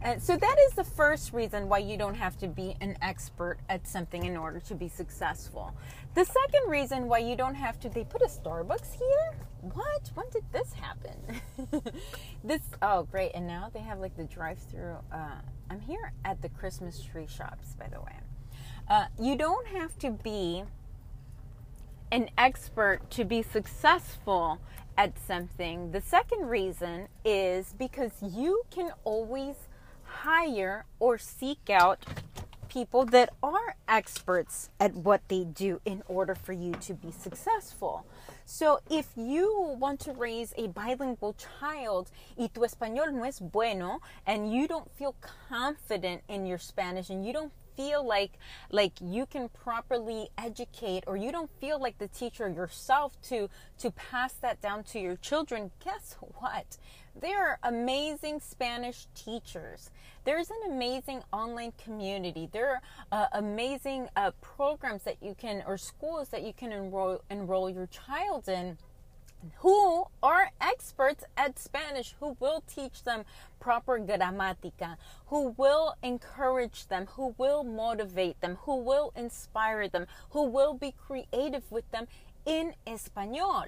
And 0.04 0.22
so 0.22 0.36
that 0.36 0.56
is 0.68 0.74
the 0.74 0.84
first 0.84 1.32
reason 1.32 1.70
why 1.70 1.78
you 1.78 1.96
don't 1.96 2.16
have 2.16 2.38
to 2.40 2.48
be 2.48 2.76
an 2.82 2.98
expert 3.02 3.58
at 3.70 3.88
something 3.88 4.26
in 4.26 4.36
order 4.36 4.60
to 4.60 4.76
be 4.76 4.90
successful. 4.90 5.74
The 6.14 6.26
second 6.26 6.70
reason 6.70 7.08
why 7.08 7.20
you 7.20 7.38
don't 7.38 7.56
have 7.56 7.80
to, 7.80 7.90
they 7.90 8.04
put 8.04 8.22
a 8.22 8.26
Starbucks 8.26 8.98
here? 8.98 9.34
What? 9.62 10.12
When 10.14 10.26
did 10.30 10.44
this 10.52 10.74
happen? 10.74 11.82
this, 12.44 12.62
oh, 12.82 13.04
great. 13.04 13.32
And 13.34 13.48
now 13.48 13.72
they 13.74 13.80
have 13.80 14.00
like 14.00 14.18
the 14.18 14.26
drive 14.26 14.60
through. 14.60 14.98
Uh, 15.12 15.40
I'm 15.70 15.80
here 15.80 16.12
at 16.26 16.42
the 16.42 16.50
Christmas 16.50 17.02
tree 17.02 17.28
shops, 17.28 17.76
by 17.80 17.88
the 17.88 18.02
way. 18.02 18.20
Uh, 18.90 19.06
you 19.18 19.38
don't 19.38 19.68
have 19.68 19.98
to 20.00 20.12
be 20.12 20.64
an 22.12 22.30
expert 22.38 23.10
to 23.12 23.24
be 23.24 23.42
successful 23.42 24.60
at 24.98 25.18
something. 25.18 25.92
The 25.92 26.02
second 26.02 26.48
reason 26.48 27.08
is 27.24 27.74
because 27.80 28.12
you 28.22 28.64
can 28.70 28.92
always 29.06 29.56
hire 30.22 30.86
or 31.00 31.18
seek 31.18 31.70
out 31.70 32.06
people 32.74 33.06
that 33.06 33.30
are 33.44 33.76
experts 33.88 34.70
at 34.80 34.96
what 34.96 35.22
they 35.28 35.44
do 35.44 35.80
in 35.86 36.02
order 36.08 36.34
for 36.34 36.54
you 36.54 36.72
to 36.74 36.94
be 36.94 37.12
successful. 37.12 38.06
So, 38.46 38.80
if 38.90 39.10
you 39.16 39.76
want 39.80 40.00
to 40.02 40.12
raise 40.12 40.54
a 40.58 40.68
bilingual 40.68 41.36
child 41.36 42.10
y 42.36 42.50
tu 42.54 42.62
español 42.62 43.14
no 43.14 43.24
es 43.24 43.40
bueno 43.40 44.02
and 44.26 44.52
you 44.52 44.68
don't 44.68 44.90
feel 44.98 45.16
confident 45.48 46.24
in 46.28 46.46
your 46.46 46.58
Spanish 46.58 47.10
and 47.10 47.26
you 47.26 47.32
don't 47.32 47.54
feel 47.76 48.06
like 48.06 48.34
like 48.72 48.94
you 49.02 49.26
can 49.26 49.50
properly 49.50 50.30
educate 50.38 51.04
or 51.08 51.18
you 51.18 51.32
don't 51.32 51.50
feel 51.60 51.80
like 51.80 51.98
the 51.98 52.08
teacher 52.08 52.50
yourself 52.50 53.20
to 53.22 53.50
to 53.78 53.92
pass 53.92 54.34
that 54.34 54.62
down 54.62 54.84
to 54.84 55.00
your 55.00 55.16
children 55.18 55.72
guess 55.84 56.16
what 56.40 56.78
there 57.16 57.48
are 57.48 57.60
amazing 57.64 58.40
Spanish 58.40 59.06
teachers. 59.14 59.92
There's 60.24 60.50
an 60.50 60.72
amazing 60.72 61.22
online 61.32 61.74
community. 61.84 62.50
There 62.52 62.70
are 62.72 62.82
uh, 63.12 63.28
amazing 63.34 64.10
uh, 64.16 64.32
programs 64.42 65.04
that 65.04 65.22
you 65.22 65.36
can, 65.36 65.64
or 65.68 65.78
schools 65.78 66.30
that 66.30 66.42
you 66.42 66.54
can 66.54 66.72
enroll, 66.72 67.22
enroll 67.30 67.70
your 67.70 67.88
child 67.88 68.50
in 68.50 68.78
who 69.58 70.06
are 70.22 70.52
experts 70.60 71.24
at 71.38 71.60
Spanish, 71.60 72.16
who 72.20 72.36
will 72.40 72.64
teach 72.68 73.04
them 73.04 73.24
proper 73.60 74.00
gramática, 74.00 74.98
who 75.28 75.50
will 75.58 75.96
encourage 76.04 76.88
them, 76.88 77.08
who 77.12 77.34
will 77.38 77.64
motivate 77.64 78.40
them, 78.42 78.58
who 78.62 78.78
will 78.78 79.14
inspire 79.16 79.88
them, 79.88 80.08
who 80.32 80.44
will 80.44 80.74
be 80.74 80.94
creative 80.98 81.72
with 81.72 81.90
them 81.92 82.08
in 82.46 82.74
Espanol, 82.86 83.66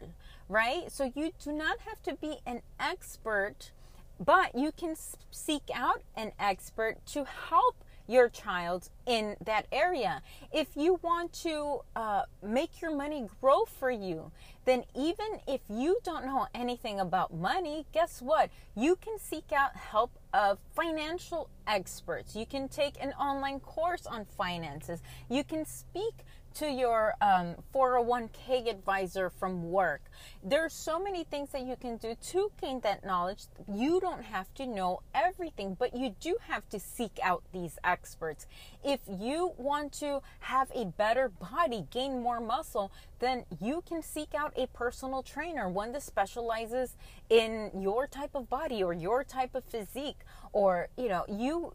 right? 0.49 0.91
So 0.91 1.11
you 1.15 1.31
do 1.43 1.51
not 1.51 1.79
have 1.79 2.01
to 2.03 2.15
be 2.15 2.39
an 2.45 2.61
expert, 2.79 3.71
but 4.19 4.55
you 4.55 4.71
can 4.71 4.95
seek 5.31 5.69
out 5.73 6.01
an 6.15 6.33
expert 6.39 6.97
to 7.07 7.25
help 7.25 7.75
your 8.07 8.29
child 8.29 8.89
in 9.05 9.35
that 9.43 9.67
area. 9.71 10.21
If 10.51 10.69
you 10.75 10.99
want 11.01 11.33
to 11.43 11.81
uh, 11.95 12.23
make 12.43 12.81
your 12.81 12.95
money 12.95 13.27
grow 13.41 13.65
for 13.65 13.91
you, 13.91 14.31
then 14.65 14.83
even 14.95 15.39
if 15.47 15.61
you 15.69 15.99
don't 16.03 16.25
know 16.25 16.47
anything 16.53 16.99
about 16.99 17.33
money, 17.33 17.85
guess 17.91 18.21
what? 18.21 18.49
You 18.75 18.95
can 18.95 19.19
seek 19.19 19.51
out 19.51 19.75
help 19.75 20.11
of 20.33 20.59
financial 20.75 21.49
experts. 21.67 22.35
You 22.35 22.45
can 22.45 22.67
take 22.67 23.01
an 23.01 23.11
online 23.13 23.59
course 23.59 24.05
on 24.05 24.25
finances. 24.25 25.01
You 25.29 25.43
can 25.43 25.65
speak 25.65 26.25
to 26.55 26.71
your 26.71 27.15
um, 27.21 27.55
401k 27.73 28.69
advisor 28.69 29.29
from 29.29 29.71
work. 29.71 30.01
There 30.43 30.63
are 30.65 30.69
so 30.69 30.99
many 30.99 31.23
things 31.23 31.49
that 31.51 31.63
you 31.63 31.75
can 31.75 31.97
do 31.97 32.15
to 32.15 32.51
gain 32.61 32.79
that 32.81 33.05
knowledge. 33.05 33.43
You 33.71 33.99
don't 33.99 34.23
have 34.23 34.53
to 34.55 34.65
know 34.65 35.01
everything, 35.13 35.75
but 35.77 35.95
you 35.95 36.15
do 36.19 36.37
have 36.47 36.67
to 36.69 36.79
seek 36.79 37.19
out 37.21 37.43
these 37.51 37.77
experts. 37.83 38.47
If 38.83 39.01
you 39.07 39.53
want 39.57 39.91
to 39.93 40.21
have 40.39 40.71
a 40.73 40.85
better 40.85 41.29
body, 41.29 41.85
gain 41.91 42.21
more 42.21 42.39
muscle, 42.39 42.91
then 43.19 43.45
you 43.61 43.83
can 43.87 44.01
seek 44.01 44.33
out 44.33 44.53
a 44.55 44.67
personal 44.67 45.23
trainer, 45.23 45.67
one 45.69 45.91
that 45.91 46.03
specializes 46.03 46.95
in 47.29 47.71
your 47.77 48.07
type 48.07 48.31
of 48.33 48.49
body 48.49 48.81
or 48.81 48.93
your 48.93 49.23
type 49.23 49.55
of 49.55 49.65
physique, 49.65 50.19
or 50.53 50.87
you 50.97 51.09
know, 51.09 51.25
you 51.27 51.73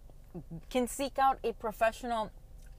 can 0.69 0.87
seek 0.87 1.19
out 1.19 1.39
a 1.43 1.53
professional 1.53 2.31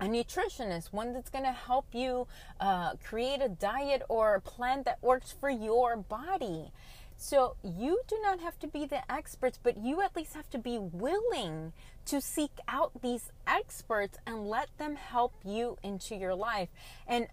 a 0.02 0.06
nutritionist, 0.06 0.92
one 0.92 1.14
that's 1.14 1.30
going 1.30 1.46
to 1.46 1.52
help 1.52 1.86
you 1.94 2.28
uh, 2.60 2.96
create 2.96 3.40
a 3.42 3.48
diet 3.48 4.02
or 4.10 4.36
a 4.36 4.42
plan 4.42 4.82
that 4.84 4.98
works 5.02 5.32
for 5.40 5.50
your 5.50 5.96
body. 5.96 6.72
So 7.16 7.56
you 7.64 8.02
do 8.08 8.18
not 8.24 8.40
have 8.40 8.58
to 8.60 8.68
be 8.68 8.86
the 8.86 9.10
experts, 9.12 9.60
but 9.62 9.78
you 9.78 10.02
at 10.02 10.16
least 10.16 10.34
have 10.34 10.50
to 10.50 10.58
be 10.58 10.80
willing 10.80 11.72
to 12.06 12.20
seek 12.20 12.52
out 12.68 13.00
these 13.04 13.32
experts 13.46 14.18
and 14.26 14.48
let 14.48 14.76
them 14.80 14.96
help 14.96 15.34
you 15.46 15.78
into 15.84 16.16
your 16.16 16.34
life. 16.34 16.70
And 17.08 17.28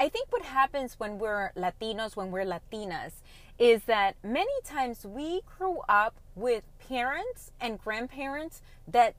I 0.00 0.08
think 0.08 0.32
what 0.32 0.42
happens 0.42 0.94
when 0.98 1.18
we're 1.18 1.52
Latinos, 1.56 2.16
when 2.16 2.30
we're 2.30 2.46
Latinas, 2.46 3.12
is 3.58 3.82
that 3.84 4.16
many 4.22 4.52
times 4.64 5.04
we 5.04 5.42
grew 5.58 5.80
up 5.90 6.14
with 6.34 6.62
parents 6.88 7.50
and 7.60 7.78
grandparents 7.78 8.62
that 8.86 9.14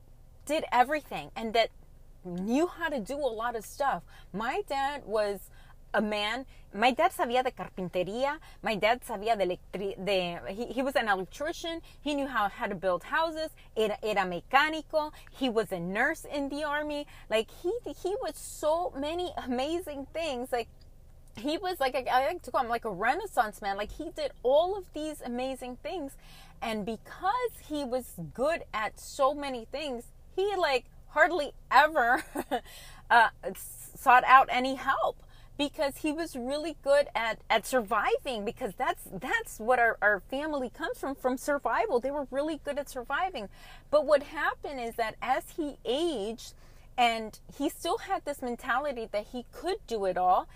did 0.48 0.64
everything 0.72 1.30
and 1.36 1.54
that 1.54 1.70
knew 2.24 2.68
how 2.68 2.90
to 2.90 3.00
do 3.00 3.16
a 3.16 3.32
lot 3.42 3.56
of 3.56 3.66
stuff. 3.66 4.04
My 4.34 4.62
dad 4.68 5.04
was 5.06 5.40
a 5.94 6.02
man. 6.02 6.46
My 6.74 6.92
dad 6.92 7.12
sabía 7.12 7.44
de 7.44 7.52
carpintería. 7.52 8.38
My 8.62 8.76
dad 8.76 9.02
sabía 9.02 9.38
de 9.38 9.46
electri 9.46 10.06
de 10.06 10.40
he, 10.54 10.68
he 10.68 10.82
was 10.84 10.96
an 10.96 11.08
electrician. 11.08 11.82
He 12.02 12.14
knew 12.14 12.28
how, 12.28 12.48
how 12.48 12.68
to 12.68 12.76
build 12.76 13.04
houses. 13.04 13.50
Era, 13.76 13.98
era 14.04 14.22
mecánico. 14.22 15.12
He 15.32 15.50
was 15.50 15.72
a 15.72 15.80
nurse 15.80 16.26
in 16.26 16.50
the 16.50 16.64
army. 16.64 17.08
Like 17.30 17.50
he 17.64 17.72
he 17.86 18.16
was 18.22 18.36
so 18.36 18.94
many 18.96 19.34
amazing 19.46 20.08
things. 20.14 20.52
Like 20.52 20.68
he 21.36 21.58
was 21.58 21.80
like 21.80 21.96
I 21.96 22.28
like 22.28 22.42
to 22.44 22.52
call 22.52 22.62
him 22.62 22.70
like 22.70 22.86
a 22.86 22.92
renaissance 22.92 23.62
man. 23.62 23.78
Like 23.78 23.92
he 23.92 24.12
did 24.16 24.32
all 24.44 24.78
of 24.78 24.86
these 24.94 25.22
amazing 25.22 25.78
things. 25.82 26.16
And 26.62 26.86
because 26.86 27.52
he 27.68 27.84
was 27.84 28.14
good 28.34 28.64
at 28.74 29.00
so 29.00 29.34
many 29.34 29.66
things, 29.72 30.04
he 30.36 30.56
like 30.56 30.86
hardly 31.10 31.52
ever 31.72 32.24
uh, 33.10 33.30
sought 33.96 34.24
out 34.26 34.48
any 34.52 34.76
help 34.76 35.24
because 35.58 35.98
he 35.98 36.12
was 36.12 36.36
really 36.36 36.78
good 36.84 37.08
at, 37.14 37.40
at 37.50 37.66
surviving 37.66 38.46
because 38.46 38.74
that's 38.78 39.04
that's 39.12 39.60
what 39.60 39.78
our, 39.78 39.98
our 40.02 40.22
family 40.22 40.70
comes 40.70 40.98
from 40.98 41.16
from 41.16 41.38
survival. 41.38 42.00
They 42.00 42.12
were 42.12 42.28
really 42.32 42.62
good 42.64 42.80
at 42.80 42.90
surviving. 42.90 43.50
But 43.92 44.06
what 44.06 44.24
happened 44.24 44.80
is 44.80 44.96
that 44.96 45.16
as 45.22 45.44
he 45.58 45.78
aged 45.84 46.54
and 46.98 47.40
he 47.58 47.70
still 47.70 48.00
had 48.00 48.26
this 48.26 48.42
mentality 48.42 49.08
that 49.12 49.28
he 49.32 49.46
could 49.52 49.78
do 49.88 50.06
it 50.06 50.18
all 50.18 50.48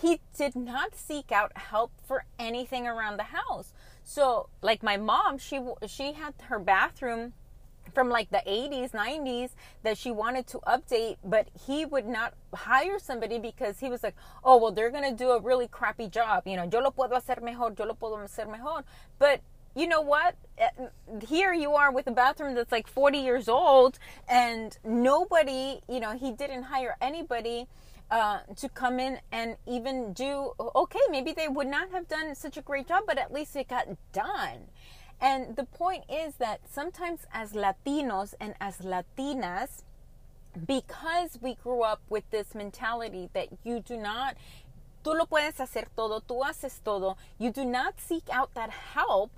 he 0.00 0.20
did 0.36 0.54
not 0.54 0.94
seek 0.94 1.32
out 1.32 1.56
help 1.56 1.90
for 2.06 2.24
anything 2.38 2.86
around 2.86 3.16
the 3.16 3.24
house. 3.24 3.72
So 4.04 4.48
like 4.62 4.82
my 4.82 4.96
mom 4.96 5.38
she 5.38 5.60
she 5.86 6.12
had 6.12 6.34
her 6.44 6.58
bathroom 6.58 7.32
from 7.94 8.08
like 8.08 8.30
the 8.30 8.42
80s, 8.46 8.92
90s 8.92 9.50
that 9.82 9.98
she 9.98 10.10
wanted 10.10 10.46
to 10.48 10.58
update, 10.58 11.16
but 11.24 11.48
he 11.66 11.84
would 11.84 12.06
not 12.06 12.34
hire 12.54 12.98
somebody 12.98 13.38
because 13.38 13.78
he 13.78 13.88
was 13.88 14.02
like, 14.02 14.14
oh, 14.44 14.56
well, 14.56 14.72
they're 14.72 14.90
going 14.90 15.08
to 15.08 15.16
do 15.16 15.30
a 15.30 15.40
really 15.40 15.68
crappy 15.68 16.08
job. 16.08 16.46
You 16.46 16.56
know, 16.56 16.68
yo 16.70 16.80
lo 16.80 16.90
puedo 16.90 17.12
hacer 17.12 17.42
mejor, 17.42 17.74
yo 17.78 17.86
lo 17.86 17.94
puedo 17.94 18.18
hacer 18.18 18.46
mejor. 18.46 18.84
But 19.18 19.40
you 19.74 19.86
know 19.86 20.00
what? 20.00 20.34
Eh, 20.58 20.68
here 21.28 21.52
you 21.52 21.74
are 21.74 21.92
with 21.92 22.06
a 22.06 22.10
bathroom 22.10 22.54
that's 22.54 22.72
like 22.72 22.88
40 22.88 23.18
years 23.18 23.48
old, 23.48 23.98
and 24.28 24.76
nobody, 24.84 25.80
you 25.88 26.00
know, 26.00 26.16
he 26.16 26.32
didn't 26.32 26.64
hire 26.64 26.96
anybody. 27.00 27.66
Uh, 28.10 28.38
to 28.56 28.70
come 28.70 28.98
in 28.98 29.20
and 29.32 29.56
even 29.66 30.14
do 30.14 30.52
okay 30.74 30.98
maybe 31.10 31.32
they 31.32 31.46
would 31.46 31.66
not 31.66 31.90
have 31.90 32.08
done 32.08 32.34
such 32.34 32.56
a 32.56 32.62
great 32.62 32.88
job 32.88 33.02
but 33.06 33.18
at 33.18 33.30
least 33.30 33.54
it 33.54 33.68
got 33.68 33.86
done 34.14 34.64
and 35.20 35.56
the 35.56 35.64
point 35.64 36.04
is 36.08 36.34
that 36.36 36.60
sometimes 36.70 37.20
as 37.32 37.52
Latinos 37.52 38.34
and 38.40 38.54
as 38.60 38.78
Latinas, 38.78 39.82
because 40.66 41.38
we 41.40 41.54
grew 41.54 41.82
up 41.82 42.00
with 42.08 42.28
this 42.30 42.54
mentality 42.54 43.28
that 43.32 43.48
you 43.64 43.80
do 43.80 43.96
not, 43.96 44.36
tú 45.04 45.16
lo 45.16 45.26
puedes 45.26 45.56
hacer 45.56 45.86
todo, 45.96 46.20
tú 46.20 46.42
haces 46.44 46.80
todo, 46.84 47.16
you 47.38 47.50
do 47.50 47.64
not 47.64 48.00
seek 48.00 48.24
out 48.30 48.54
that 48.54 48.70
help, 48.70 49.30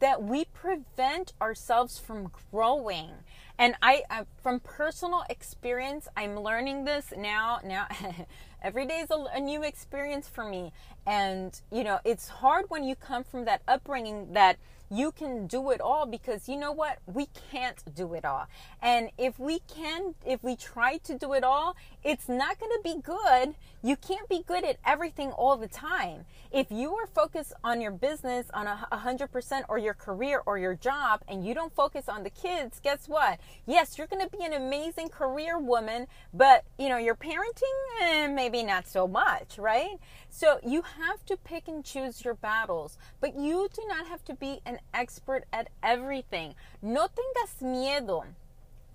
that 0.00 0.22
we 0.22 0.44
prevent 0.44 1.32
ourselves 1.40 1.98
from 1.98 2.30
growing. 2.50 3.10
And 3.58 3.74
I, 3.80 4.02
uh, 4.10 4.24
from 4.42 4.60
personal 4.60 5.24
experience, 5.30 6.08
I'm 6.16 6.40
learning 6.40 6.84
this 6.84 7.12
now. 7.16 7.60
Now, 7.64 7.86
every 8.62 8.86
day 8.86 8.98
is 9.00 9.10
a, 9.10 9.24
a 9.32 9.40
new 9.40 9.62
experience 9.62 10.28
for 10.28 10.44
me. 10.44 10.72
And, 11.06 11.60
you 11.70 11.84
know, 11.84 12.00
it's 12.04 12.28
hard 12.28 12.66
when 12.68 12.82
you 12.84 12.96
come 12.96 13.22
from 13.22 13.44
that 13.44 13.62
upbringing 13.68 14.32
that 14.32 14.56
you 14.90 15.12
can 15.12 15.46
do 15.46 15.70
it 15.70 15.80
all 15.80 16.06
because 16.06 16.48
you 16.48 16.56
know 16.56 16.72
what? 16.72 16.98
We 17.06 17.26
can't 17.50 17.82
do 17.94 18.14
it 18.14 18.24
all. 18.24 18.46
And 18.82 19.10
if 19.18 19.38
we 19.38 19.60
can, 19.60 20.14
if 20.26 20.42
we 20.42 20.56
try 20.56 20.98
to 20.98 21.18
do 21.18 21.32
it 21.32 21.44
all, 21.44 21.76
it's 22.02 22.28
not 22.28 22.58
going 22.58 22.72
to 22.72 22.80
be 22.82 23.00
good. 23.00 23.54
You 23.82 23.96
can't 23.96 24.28
be 24.28 24.42
good 24.46 24.64
at 24.64 24.78
everything 24.86 25.30
all 25.30 25.56
the 25.56 25.68
time. 25.68 26.24
If 26.50 26.70
you 26.70 26.94
are 26.94 27.06
focused 27.06 27.52
on 27.62 27.80
your 27.80 27.90
business 27.90 28.46
on 28.54 28.66
a 28.66 28.96
hundred 28.96 29.30
percent 29.30 29.66
or 29.68 29.76
your 29.76 29.94
career 29.94 30.42
or 30.46 30.56
your 30.58 30.74
job 30.74 31.20
and 31.28 31.44
you 31.44 31.52
don't 31.52 31.74
focus 31.74 32.08
on 32.08 32.22
the 32.22 32.30
kids, 32.30 32.80
guess 32.82 33.08
what? 33.08 33.40
Yes, 33.66 33.98
you're 33.98 34.06
going 34.06 34.26
to 34.26 34.36
be 34.36 34.44
an 34.44 34.52
amazing 34.52 35.08
career 35.08 35.58
woman, 35.58 36.06
but 36.32 36.64
you 36.78 36.88
know, 36.88 36.96
your 36.96 37.14
parenting, 37.14 38.02
eh, 38.02 38.26
maybe 38.28 38.62
not 38.62 38.86
so 38.86 39.06
much, 39.06 39.58
right? 39.58 39.98
So 40.30 40.58
you 40.64 40.82
have 40.82 41.24
to 41.26 41.36
pick 41.36 41.68
and 41.68 41.84
choose 41.84 42.24
your 42.24 42.34
battles, 42.34 42.98
but 43.20 43.36
you 43.38 43.68
do 43.74 43.82
not 43.88 44.06
have 44.06 44.24
to 44.24 44.34
be 44.34 44.60
an 44.64 44.73
expert 44.92 45.44
at 45.52 45.68
everything. 45.82 46.54
No 46.82 47.08
tengas 47.08 47.62
miedo. 47.62 48.24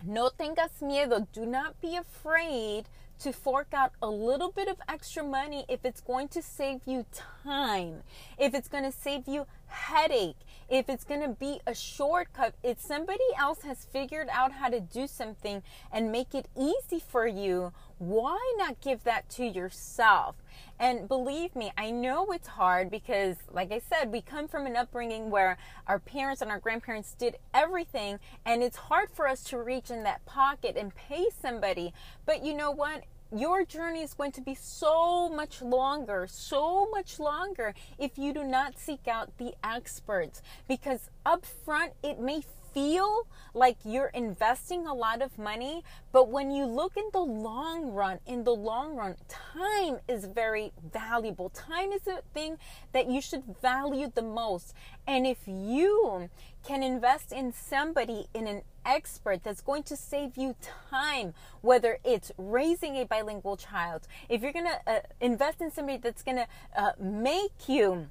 No 0.03 0.29
tengas 0.29 0.81
miedo. 0.81 1.27
Do 1.31 1.45
not 1.45 1.79
be 1.81 1.95
afraid 1.95 2.85
to 3.19 3.33
fork 3.33 3.67
out 3.73 3.91
a 4.01 4.09
little 4.09 4.51
bit 4.51 4.67
of 4.67 4.77
extra 4.87 5.23
money 5.23 5.65
if 5.67 5.83
it's 5.83 6.01
going 6.01 6.29
to 6.29 6.41
save 6.41 6.81
you 6.85 7.05
time, 7.43 8.03
if 8.37 8.53
it's 8.53 8.69
going 8.69 8.85
to 8.85 8.91
save 8.91 9.27
you 9.27 9.45
headache, 9.67 10.37
if 10.69 10.89
it's 10.89 11.03
going 11.03 11.21
to 11.21 11.29
be 11.29 11.59
a 11.65 11.73
shortcut, 11.73 12.55
if 12.63 12.79
somebody 12.79 13.23
else 13.37 13.63
has 13.63 13.85
figured 13.85 14.27
out 14.31 14.51
how 14.51 14.69
to 14.69 14.79
do 14.79 15.07
something 15.07 15.63
and 15.91 16.11
make 16.11 16.35
it 16.35 16.47
easy 16.57 16.99
for 16.99 17.25
you, 17.27 17.73
why 17.97 18.37
not 18.57 18.79
give 18.79 19.03
that 19.03 19.29
to 19.29 19.45
yourself? 19.45 20.35
And 20.79 21.07
believe 21.07 21.55
me, 21.55 21.71
I 21.77 21.91
know 21.91 22.27
it's 22.31 22.47
hard 22.47 22.89
because, 22.89 23.37
like 23.51 23.71
I 23.71 23.79
said, 23.79 24.11
we 24.11 24.21
come 24.21 24.47
from 24.47 24.65
an 24.65 24.77
upbringing 24.77 25.29
where 25.29 25.57
our 25.87 25.99
parents 25.99 26.41
and 26.41 26.51
our 26.51 26.59
grandparents 26.59 27.13
did 27.13 27.37
everything, 27.53 28.19
and 28.45 28.63
it's 28.63 28.77
hard 28.77 29.09
for 29.11 29.27
us 29.27 29.43
to 29.45 29.61
reach 29.61 29.91
in 29.91 30.03
that 30.03 30.25
pocket 30.25 30.77
and 30.77 30.95
pay 30.95 31.27
somebody. 31.41 31.93
But 32.25 32.45
you 32.45 32.53
know 32.53 32.71
what? 32.71 33.03
Your 33.35 33.63
journey 33.63 34.01
is 34.01 34.13
going 34.13 34.31
to 34.33 34.41
be 34.41 34.55
so 34.55 35.29
much 35.29 35.61
longer, 35.61 36.27
so 36.29 36.89
much 36.89 37.19
longer 37.19 37.73
if 37.97 38.17
you 38.17 38.33
do 38.33 38.43
not 38.43 38.79
seek 38.79 39.07
out 39.07 39.37
the 39.37 39.53
experts. 39.63 40.41
Because 40.67 41.09
up 41.25 41.45
front, 41.45 41.93
it 42.03 42.19
may 42.19 42.41
feel 42.73 43.27
like 43.53 43.77
you're 43.83 44.11
investing 44.13 44.85
a 44.85 44.93
lot 44.93 45.21
of 45.21 45.37
money, 45.37 45.83
but 46.11 46.29
when 46.29 46.51
you 46.51 46.65
look 46.65 46.95
in 46.97 47.09
the 47.13 47.19
long 47.19 47.91
run, 47.91 48.19
in 48.25 48.43
the 48.43 48.53
long 48.53 48.95
run, 48.95 49.15
time 49.27 49.99
is 50.07 50.25
very 50.25 50.71
valuable. 50.91 51.49
Time 51.49 51.91
is 51.91 52.07
a 52.07 52.21
thing 52.33 52.57
that 52.93 53.09
you 53.09 53.21
should 53.21 53.43
value 53.61 54.11
the 54.13 54.21
most. 54.21 54.73
And 55.07 55.25
if 55.25 55.39
you 55.47 56.29
can 56.63 56.83
invest 56.83 57.31
in 57.31 57.53
somebody, 57.53 58.27
in 58.33 58.47
an 58.47 58.61
expert 58.85 59.43
that's 59.43 59.61
going 59.61 59.83
to 59.83 59.95
save 59.95 60.37
you 60.37 60.55
time, 60.89 61.33
whether 61.61 61.99
it's 62.03 62.31
raising 62.37 62.95
a 62.97 63.05
bilingual 63.05 63.57
child, 63.57 64.07
if 64.27 64.41
you're 64.41 64.53
going 64.53 64.65
to 64.65 64.79
uh, 64.91 64.99
invest 65.21 65.61
in 65.61 65.71
somebody 65.71 65.97
that's 65.97 66.23
going 66.23 66.37
to 66.37 66.47
uh, 66.75 66.91
make 66.99 67.67
you 67.67 68.09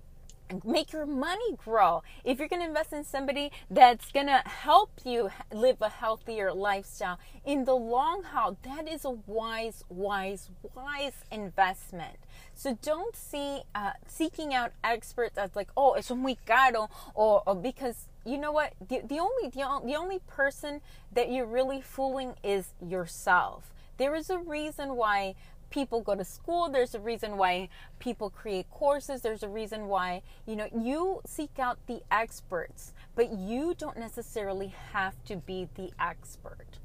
make 0.65 0.93
your 0.93 1.07
money 1.07 1.57
grow. 1.57 2.03
If 2.25 2.39
you're 2.39 2.49
going 2.49 2.63
to 2.63 2.69
invest 2.69 2.93
in 2.93 3.05
somebody 3.05 3.51
that's 3.71 4.11
going 4.13 4.27
to 4.27 4.43
help 4.47 4.91
you 5.05 5.31
live 5.53 5.81
a 5.81 5.89
healthier 5.89 6.53
lifestyle 6.53 7.19
in 7.45 7.65
the 7.65 7.75
long 7.75 8.23
haul, 8.23 8.57
that 8.63 8.89
is 8.89 9.05
a 9.05 9.11
wise, 9.11 9.85
wise, 9.89 10.51
wise 10.75 11.25
investment. 11.31 12.19
So 12.55 12.79
don't 12.83 13.15
see 13.15 13.63
uh, 13.75 13.93
seeking 14.07 14.55
out 14.55 14.73
experts 14.83 15.39
as 15.39 15.55
like, 15.55 15.69
oh, 15.77 15.95
it's 15.95 16.11
muy 16.11 16.37
caro, 16.47 16.89
or, 17.15 17.43
or 17.47 17.55
because 17.55 18.09
you 18.25 18.37
know 18.37 18.53
what? 18.53 18.75
The, 18.89 19.01
the 19.01 19.19
only 19.19 19.49
the, 19.49 19.81
the 19.85 19.95
only 19.95 20.19
person 20.27 20.81
that 21.13 21.31
you're 21.31 21.47
really 21.47 21.81
fooling 21.81 22.35
is 22.43 22.75
yourself. 22.85 23.73
There 23.97 24.15
is 24.15 24.31
a 24.31 24.39
reason 24.39 24.97
why 24.97 25.35
people 25.71 26.01
go 26.01 26.15
to 26.15 26.25
school 26.25 26.69
there's 26.69 26.95
a 26.95 27.01
reason 27.01 27.37
why 27.37 27.69
people 27.99 28.31
create 28.31 28.69
courses 28.71 29.21
there's 29.21 29.43
a 29.43 29.49
reason 29.49 29.87
why 29.87 30.23
you 30.47 30.57
know 30.57 30.69
you 30.75 31.21
seek 31.27 31.59
out 31.59 31.79
the 31.87 32.01
experts 32.11 32.93
but 33.19 33.37
you 33.37 33.75
don't 33.77 33.99
necessarily 33.99 34.73
have 34.93 35.25
to 35.25 35.35
be 35.35 35.69
the 35.75 35.91
expert. 35.99 36.79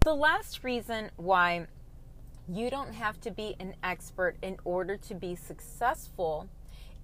The 0.00 0.12
last 0.12 0.64
reason 0.64 1.12
why 1.14 1.68
you 2.48 2.70
don't 2.70 2.92
have 2.92 3.20
to 3.20 3.30
be 3.30 3.54
an 3.60 3.76
expert 3.84 4.36
in 4.42 4.56
order 4.64 4.96
to 4.96 5.14
be 5.14 5.36
successful 5.36 6.48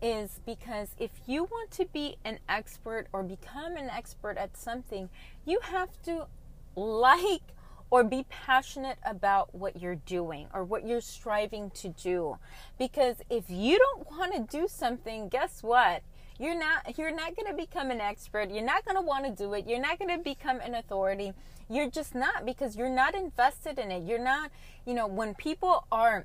is 0.02 0.40
because 0.44 0.96
if 0.98 1.12
you 1.26 1.44
want 1.44 1.70
to 1.70 1.86
be 1.92 2.16
an 2.24 2.40
expert 2.48 3.06
or 3.12 3.22
become 3.22 3.76
an 3.76 3.88
expert 3.88 4.36
at 4.36 4.56
something 4.56 5.08
you 5.46 5.60
have 5.62 5.90
to 6.02 6.26
like 6.74 7.54
or 7.90 8.04
be 8.04 8.24
passionate 8.30 8.98
about 9.04 9.54
what 9.54 9.80
you're 9.80 9.96
doing 9.96 10.46
or 10.54 10.64
what 10.64 10.86
you're 10.86 11.00
striving 11.00 11.70
to 11.70 11.88
do. 11.88 12.38
Because 12.78 13.16
if 13.28 13.44
you 13.48 13.78
don't 13.78 14.10
want 14.10 14.32
to 14.34 14.58
do 14.58 14.68
something, 14.68 15.28
guess 15.28 15.62
what? 15.62 16.02
You're 16.38 16.58
not 16.58 16.96
you're 16.96 17.14
not 17.14 17.36
going 17.36 17.48
to 17.48 17.54
become 17.54 17.90
an 17.90 18.00
expert. 18.00 18.50
You're 18.50 18.64
not 18.64 18.84
going 18.86 18.96
to 18.96 19.02
want 19.02 19.24
to 19.26 19.30
do 19.30 19.52
it. 19.52 19.66
You're 19.68 19.80
not 19.80 19.98
going 19.98 20.16
to 20.16 20.22
become 20.22 20.60
an 20.60 20.74
authority. 20.74 21.34
You're 21.68 21.90
just 21.90 22.14
not 22.14 22.46
because 22.46 22.76
you're 22.76 22.88
not 22.88 23.14
invested 23.14 23.78
in 23.78 23.90
it. 23.90 24.04
You're 24.04 24.22
not, 24.22 24.50
you 24.86 24.94
know, 24.94 25.06
when 25.06 25.34
people 25.34 25.86
are 25.92 26.24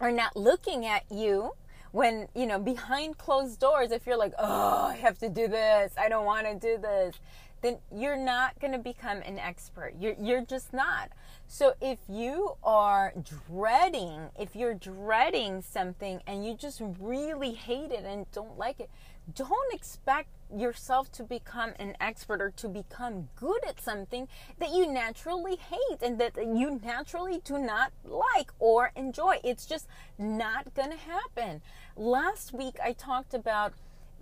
are 0.00 0.12
not 0.12 0.34
looking 0.34 0.86
at 0.86 1.04
you, 1.10 1.52
when, 1.92 2.28
you 2.34 2.46
know, 2.46 2.58
behind 2.58 3.18
closed 3.18 3.60
doors, 3.60 3.90
if 3.92 4.06
you're 4.06 4.16
like, 4.16 4.32
"Oh, 4.38 4.86
I 4.86 4.96
have 4.96 5.18
to 5.18 5.28
do 5.28 5.46
this. 5.46 5.92
I 5.98 6.08
don't 6.08 6.24
want 6.24 6.46
to 6.46 6.54
do 6.54 6.80
this." 6.80 7.16
Then 7.62 7.78
you're 7.94 8.16
not 8.16 8.58
going 8.60 8.72
to 8.72 8.78
become 8.78 9.18
an 9.18 9.38
expert. 9.38 9.94
You're, 9.98 10.14
you're 10.20 10.44
just 10.44 10.72
not. 10.72 11.10
So 11.46 11.74
if 11.80 11.98
you 12.08 12.56
are 12.62 13.12
dreading, 13.48 14.30
if 14.38 14.54
you're 14.54 14.74
dreading 14.74 15.62
something 15.62 16.22
and 16.26 16.46
you 16.46 16.54
just 16.54 16.80
really 16.98 17.52
hate 17.52 17.90
it 17.90 18.04
and 18.04 18.30
don't 18.32 18.56
like 18.56 18.80
it, 18.80 18.90
don't 19.34 19.74
expect 19.74 20.28
yourself 20.56 21.12
to 21.12 21.22
become 21.22 21.72
an 21.78 21.96
expert 22.00 22.40
or 22.40 22.50
to 22.50 22.68
become 22.68 23.28
good 23.36 23.64
at 23.66 23.80
something 23.80 24.26
that 24.58 24.70
you 24.70 24.90
naturally 24.90 25.56
hate 25.56 26.02
and 26.02 26.18
that 26.18 26.36
you 26.36 26.80
naturally 26.82 27.40
do 27.44 27.58
not 27.58 27.92
like 28.04 28.50
or 28.58 28.90
enjoy. 28.96 29.38
It's 29.44 29.66
just 29.66 29.86
not 30.18 30.74
going 30.74 30.90
to 30.90 30.96
happen. 30.96 31.62
Last 31.96 32.52
week 32.52 32.76
I 32.82 32.92
talked 32.92 33.34
about 33.34 33.74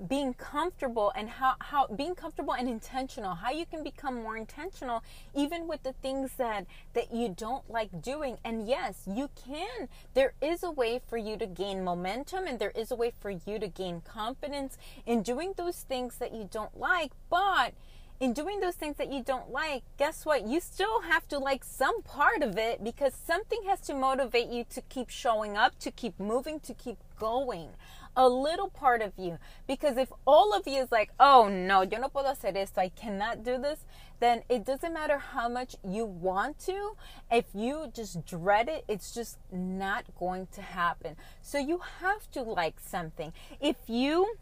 being 0.07 0.35
comfortable 0.35 1.13
and 1.17 1.29
how, 1.29 1.55
how 1.61 1.87
being 1.89 2.15
comfortable 2.15 2.55
and 2.55 2.69
intentional 2.69 3.35
how 3.35 3.51
you 3.51 3.67
can 3.67 3.83
become 3.83 4.23
more 4.23 4.37
intentional 4.37 5.03
even 5.35 5.67
with 5.67 5.83
the 5.83 5.93
things 5.93 6.33
that 6.37 6.67
that 6.95 7.13
you 7.13 7.29
don't 7.29 7.69
like 7.71 8.03
doing. 8.03 8.39
And 8.45 8.69
yes 8.69 9.03
you 9.07 9.31
can. 9.35 9.89
There 10.15 10.35
is 10.41 10.63
a 10.63 10.71
way 10.71 11.01
for 11.07 11.17
you 11.17 11.37
to 11.37 11.47
gain 11.47 11.85
momentum 11.85 12.47
and 12.47 12.59
there 12.59 12.73
is 12.75 12.91
a 12.91 12.97
way 12.97 13.13
for 13.19 13.31
you 13.31 13.59
to 13.59 13.69
gain 13.69 14.01
confidence 14.01 14.79
in 15.07 15.23
doing 15.23 15.55
those 15.57 15.81
things 15.81 16.17
that 16.19 16.35
you 16.35 16.49
don't 16.51 16.79
like. 16.79 17.13
But 17.31 17.75
in 18.21 18.33
doing 18.33 18.59
those 18.61 18.75
things 18.75 18.97
that 18.97 19.13
you 19.13 19.23
don't 19.23 19.51
like, 19.51 19.85
guess 19.97 20.27
what? 20.27 20.47
You 20.47 20.59
still 20.61 21.03
have 21.03 21.29
to 21.29 21.39
like 21.39 21.63
some 21.63 22.03
part 22.03 22.43
of 22.43 22.59
it 22.59 22.83
because 22.83 23.15
something 23.15 23.61
has 23.69 23.81
to 23.83 23.95
motivate 23.95 24.49
you 24.49 24.65
to 24.71 24.83
keep 24.83 25.09
showing 25.09 25.57
up, 25.57 25.79
to 25.81 25.91
keep 25.93 26.19
moving, 26.19 26.59
to 26.61 26.75
keep 26.75 26.99
going 27.19 27.71
a 28.19 28.29
little 28.29 28.69
part 28.69 29.01
of 29.01 29.13
you. 29.17 29.39
Because 29.67 29.97
if 29.97 30.13
all 30.27 30.53
of 30.53 30.67
you 30.67 30.83
is 30.83 30.91
like, 30.91 31.11
oh 31.19 31.49
no, 31.49 31.83
yo 31.83 31.99
no 31.99 32.09
puedo 32.09 32.35
hacer 32.35 32.55
esto, 32.55 32.81
I 32.81 32.89
cannot 32.91 33.45
do 33.45 33.57
this, 33.57 33.79
then 34.21 34.43
it 34.49 34.67
doesn't 34.67 34.93
matter 34.93 35.19
how 35.19 35.49
much 35.49 35.77
you 35.85 36.05
want 36.05 36.59
to. 36.67 36.97
If 37.31 37.45
you 37.55 37.91
just 37.95 38.27
dread 38.27 38.69
it, 38.69 38.85
it's 38.89 39.15
just 39.15 39.39
not 39.53 40.05
going 40.19 40.49
to 40.53 40.61
happen. 40.61 41.17
So 41.41 41.59
you 41.59 41.81
have 42.01 42.29
to 42.33 42.43
like 42.43 42.81
something. 42.81 43.33
If 43.61 43.77
you 43.87 44.35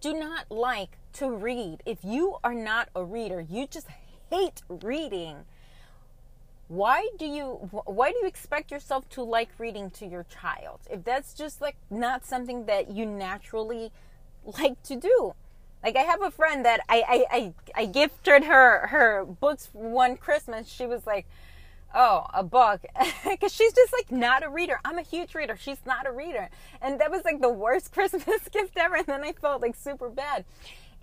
do 0.00 0.14
not 0.14 0.50
like 0.50 0.96
to 1.14 1.30
read, 1.30 1.82
if 1.84 1.98
you 2.04 2.36
are 2.44 2.54
not 2.54 2.90
a 2.94 3.04
reader, 3.04 3.40
you 3.40 3.66
just 3.66 3.88
hate 4.30 4.62
reading 4.68 5.44
why 6.68 7.08
do 7.18 7.26
you 7.26 7.44
why 7.84 8.10
do 8.10 8.18
you 8.20 8.26
expect 8.26 8.70
yourself 8.70 9.08
to 9.10 9.22
like 9.22 9.50
reading 9.58 9.90
to 9.90 10.06
your 10.06 10.24
child? 10.24 10.80
If 10.90 11.04
that's 11.04 11.34
just 11.34 11.60
like 11.60 11.76
not 11.90 12.24
something 12.24 12.66
that 12.66 12.90
you 12.90 13.04
naturally 13.04 13.92
like 14.58 14.82
to 14.84 14.96
do. 14.96 15.34
Like 15.82 15.96
i 15.96 16.00
have 16.00 16.22
a 16.22 16.30
friend 16.30 16.64
that 16.64 16.80
i 16.88 17.02
i 17.06 17.36
i, 17.36 17.82
I 17.82 17.86
gifted 17.86 18.44
her 18.44 18.86
her 18.86 19.24
books 19.24 19.68
one 19.72 20.16
christmas. 20.16 20.66
She 20.66 20.86
was 20.86 21.06
like 21.06 21.26
oh 21.94 22.26
a 22.32 22.42
book. 22.42 22.80
Because 23.24 23.52
she's 23.52 23.72
just 23.74 23.92
like 23.92 24.10
not 24.10 24.42
a 24.42 24.48
reader. 24.48 24.80
I'm 24.84 24.98
a 24.98 25.02
huge 25.02 25.34
reader. 25.34 25.56
She's 25.58 25.84
not 25.84 26.06
a 26.06 26.12
reader. 26.12 26.48
And 26.80 26.98
that 27.00 27.10
was 27.10 27.24
like 27.24 27.42
the 27.42 27.50
worst 27.50 27.92
christmas 27.94 28.48
gift 28.50 28.76
ever. 28.76 28.96
And 28.96 29.06
then 29.06 29.22
i 29.22 29.32
felt 29.32 29.60
like 29.60 29.76
super 29.76 30.08
bad. 30.08 30.46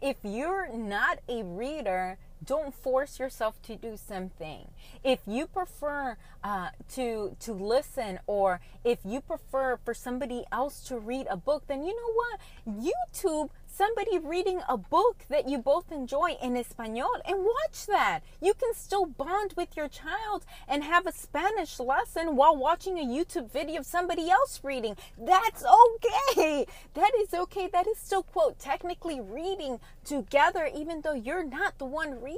If 0.02 0.18
you're 0.24 0.76
not 0.76 1.20
a 1.30 1.44
reader 1.44 2.18
don't 2.44 2.74
force 2.74 3.20
yourself 3.20 3.62
to 3.64 3.76
do 3.76 3.98
something. 3.98 4.68
If 5.04 5.20
you 5.26 5.48
prefer 5.48 6.18
uh, 6.44 6.70
to 6.94 7.36
to 7.40 7.54
listen, 7.54 8.20
or 8.28 8.60
if 8.84 9.00
you 9.04 9.22
prefer 9.22 9.78
for 9.78 9.94
somebody 9.94 10.44
else 10.52 10.84
to 10.86 10.98
read 10.98 11.28
a 11.30 11.38
book, 11.38 11.68
then 11.68 11.84
you 11.84 11.96
know 11.96 12.14
what? 12.14 12.40
YouTube 12.68 13.50
somebody 13.74 14.20
reading 14.20 14.62
a 14.68 14.78
book 14.78 15.26
that 15.30 15.48
you 15.48 15.58
both 15.58 15.92
enjoy 15.92 16.36
in 16.42 16.58
Espanol 16.58 17.10
and 17.26 17.40
watch 17.40 17.86
that. 17.88 18.20
You 18.42 18.54
can 18.54 18.74
still 18.74 19.06
bond 19.06 19.54
with 19.56 19.78
your 19.78 19.88
child 19.88 20.46
and 20.68 20.84
have 20.84 21.08
a 21.08 21.12
Spanish 21.12 21.80
lesson 21.80 22.36
while 22.36 22.56
watching 22.56 23.00
a 23.00 23.06
YouTube 23.06 23.52
video 23.52 23.80
of 23.80 23.86
somebody 23.86 24.30
else 24.30 24.60
reading. 24.64 24.98
That's 25.18 25.64
okay. 25.64 26.66
That 26.94 27.12
is 27.20 27.34
okay. 27.34 27.70
That 27.72 27.88
is 27.88 27.98
still, 27.98 28.24
quote, 28.24 28.60
technically 28.60 29.22
reading 29.22 29.80
together, 30.04 30.70
even 30.76 31.02
though 31.02 31.14
you're 31.14 31.44
not 31.44 31.78
the 31.78 31.86
one 31.86 32.22
reading. 32.22 32.31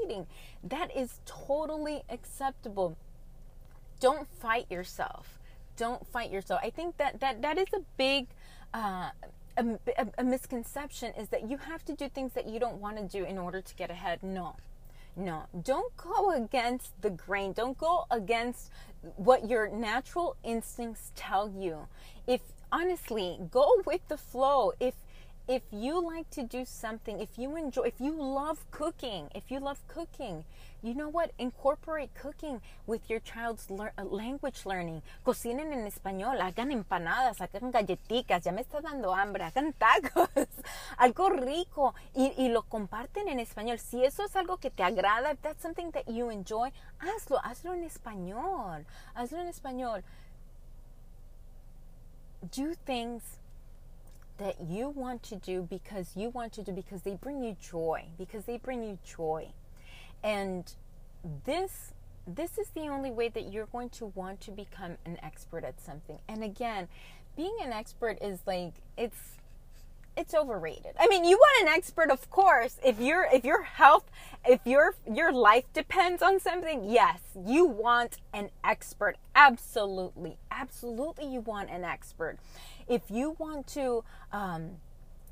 That 0.64 0.96
is 0.96 1.20
totally 1.26 2.04
acceptable. 2.10 2.98
Don't 4.00 4.28
fight 4.28 4.70
yourself. 4.70 5.40
Don't 5.78 6.06
fight 6.08 6.32
yourself. 6.32 6.60
I 6.64 6.70
think 6.70 6.98
that 6.98 7.20
that, 7.20 7.42
that 7.42 7.58
is 7.58 7.68
a 7.74 7.82
big 7.98 8.28
uh, 8.74 9.10
a, 9.58 9.66
a, 9.98 10.08
a 10.18 10.24
misconception 10.24 11.14
is 11.18 11.30
that 11.30 11.50
you 11.50 11.58
have 11.58 11.86
to 11.86 11.94
do 11.94 12.10
things 12.10 12.34
that 12.34 12.48
you 12.50 12.60
don't 12.60 12.78
want 12.78 12.98
to 12.98 13.04
do 13.04 13.24
in 13.24 13.38
order 13.38 13.62
to 13.62 13.76
get 13.76 13.90
ahead. 13.90 14.24
No, 14.24 14.56
no, 15.16 15.44
don't 15.64 15.96
go 15.96 16.32
against 16.32 17.00
the 17.02 17.12
grain. 17.12 17.54
Don't 17.54 17.78
go 17.78 18.06
against 18.10 18.72
what 19.16 19.48
your 19.50 19.70
natural 19.70 20.36
instincts 20.44 21.12
tell 21.16 21.50
you. 21.50 21.88
If 22.26 22.42
honestly, 22.72 23.38
go 23.52 23.82
with 23.86 24.02
the 24.08 24.18
flow. 24.18 24.74
If 24.80 24.96
if 25.48 25.62
you 25.72 26.00
like 26.00 26.30
to 26.32 26.44
do 26.44 26.64
something, 26.66 27.20
if 27.20 27.38
you 27.38 27.58
enjoy, 27.58 27.84
if 27.84 28.00
you 28.00 28.16
love 28.16 28.64
cooking, 28.72 29.28
if 29.36 29.52
you 29.52 29.60
love 29.60 29.80
cooking, 29.88 30.46
you 30.82 30.94
know 30.94 31.10
what? 31.10 31.32
Incorporate 31.38 32.14
cooking 32.14 32.62
with 32.88 33.10
your 33.10 33.20
child's 33.20 33.70
lear- 33.70 33.94
uh, 33.98 34.04
language 34.04 34.66
learning. 34.66 35.02
Cocinen 35.26 35.74
en 35.74 35.86
español, 35.86 36.40
hagan 36.40 36.72
empanadas, 36.72 37.42
hagan 37.42 37.72
galletitas, 37.72 38.44
ya 38.44 38.52
me 38.52 38.64
está 38.64 38.82
dando 38.82 39.14
hambre, 39.14 39.44
hagan 39.44 39.74
tacos, 39.74 40.30
algo 40.98 41.30
rico 41.30 41.94
y, 42.16 42.34
y 42.38 42.50
lo 42.50 42.64
comparten 42.64 43.28
en 43.28 43.40
español. 43.40 43.80
Si 43.80 44.04
eso 44.04 44.24
es 44.24 44.36
algo 44.36 44.58
que 44.58 44.70
te 44.70 44.84
agrada, 44.84 45.32
if 45.34 45.42
that's 45.42 45.62
something 45.62 45.92
that 45.92 46.06
you 46.08 46.30
enjoy, 46.30 46.72
hazlo, 47.00 47.40
hazlo 47.44 47.74
en 47.74 47.84
español, 47.84 48.86
hazlo 49.14 49.40
en 49.42 49.48
español. 49.48 50.04
Do 52.52 52.76
things 52.86 53.24
that 54.44 54.60
you 54.70 54.90
want 54.90 55.24
to 55.24 55.38
do 55.38 55.62
because 55.62 56.18
you 56.18 56.30
want 56.30 56.52
to 56.52 56.62
do 56.62 56.74
because 56.74 57.04
they 57.04 57.16
bring 57.16 57.42
you 57.42 57.56
joy, 57.62 58.04
because 58.18 58.44
they 58.44 58.58
bring 58.58 58.84
you 58.84 59.00
joy. 59.06 59.48
And 60.22 60.70
this 61.46 61.94
this 62.28 62.58
is 62.58 62.68
the 62.70 62.88
only 62.90 63.12
way 63.12 63.30
that 63.30 63.52
you're 63.52 63.68
going 63.68 63.90
to 63.90 64.08
want 64.08 64.42
to 64.42 64.52
become 64.52 64.98
an 65.06 65.18
expert 65.24 65.64
at 65.64 65.80
something. 65.80 66.20
And 66.28 66.44
again, 66.44 66.88
being 67.38 67.56
an 67.64 67.72
expert 67.72 68.18
is 68.22 68.40
like 68.46 68.74
it's 68.98 69.38
it's 70.16 70.34
overrated. 70.34 70.94
I 71.00 71.08
mean, 71.08 71.24
you 71.24 71.38
want 71.38 71.68
an 71.68 71.74
expert, 71.74 72.12
of 72.12 72.30
course. 72.30 72.78
If 72.84 73.00
your 73.00 73.26
if 73.32 73.46
your 73.46 73.64
health, 73.64 74.12
if 74.46 74.60
your 74.66 74.96
your 75.10 75.32
life 75.32 75.72
depends 75.74 76.22
on 76.22 76.40
something, 76.42 76.90
yes, 76.90 77.20
you 77.46 77.66
want 77.66 78.18
an 78.34 78.50
expert. 78.64 79.16
Absolutely, 79.36 80.38
absolutely, 80.52 81.28
you 81.28 81.40
want 81.40 81.70
an 81.70 81.86
expert. 81.86 82.38
If 82.88 83.10
you 83.10 83.36
want 83.40 83.68
to 83.68 84.04
um, 84.32 84.78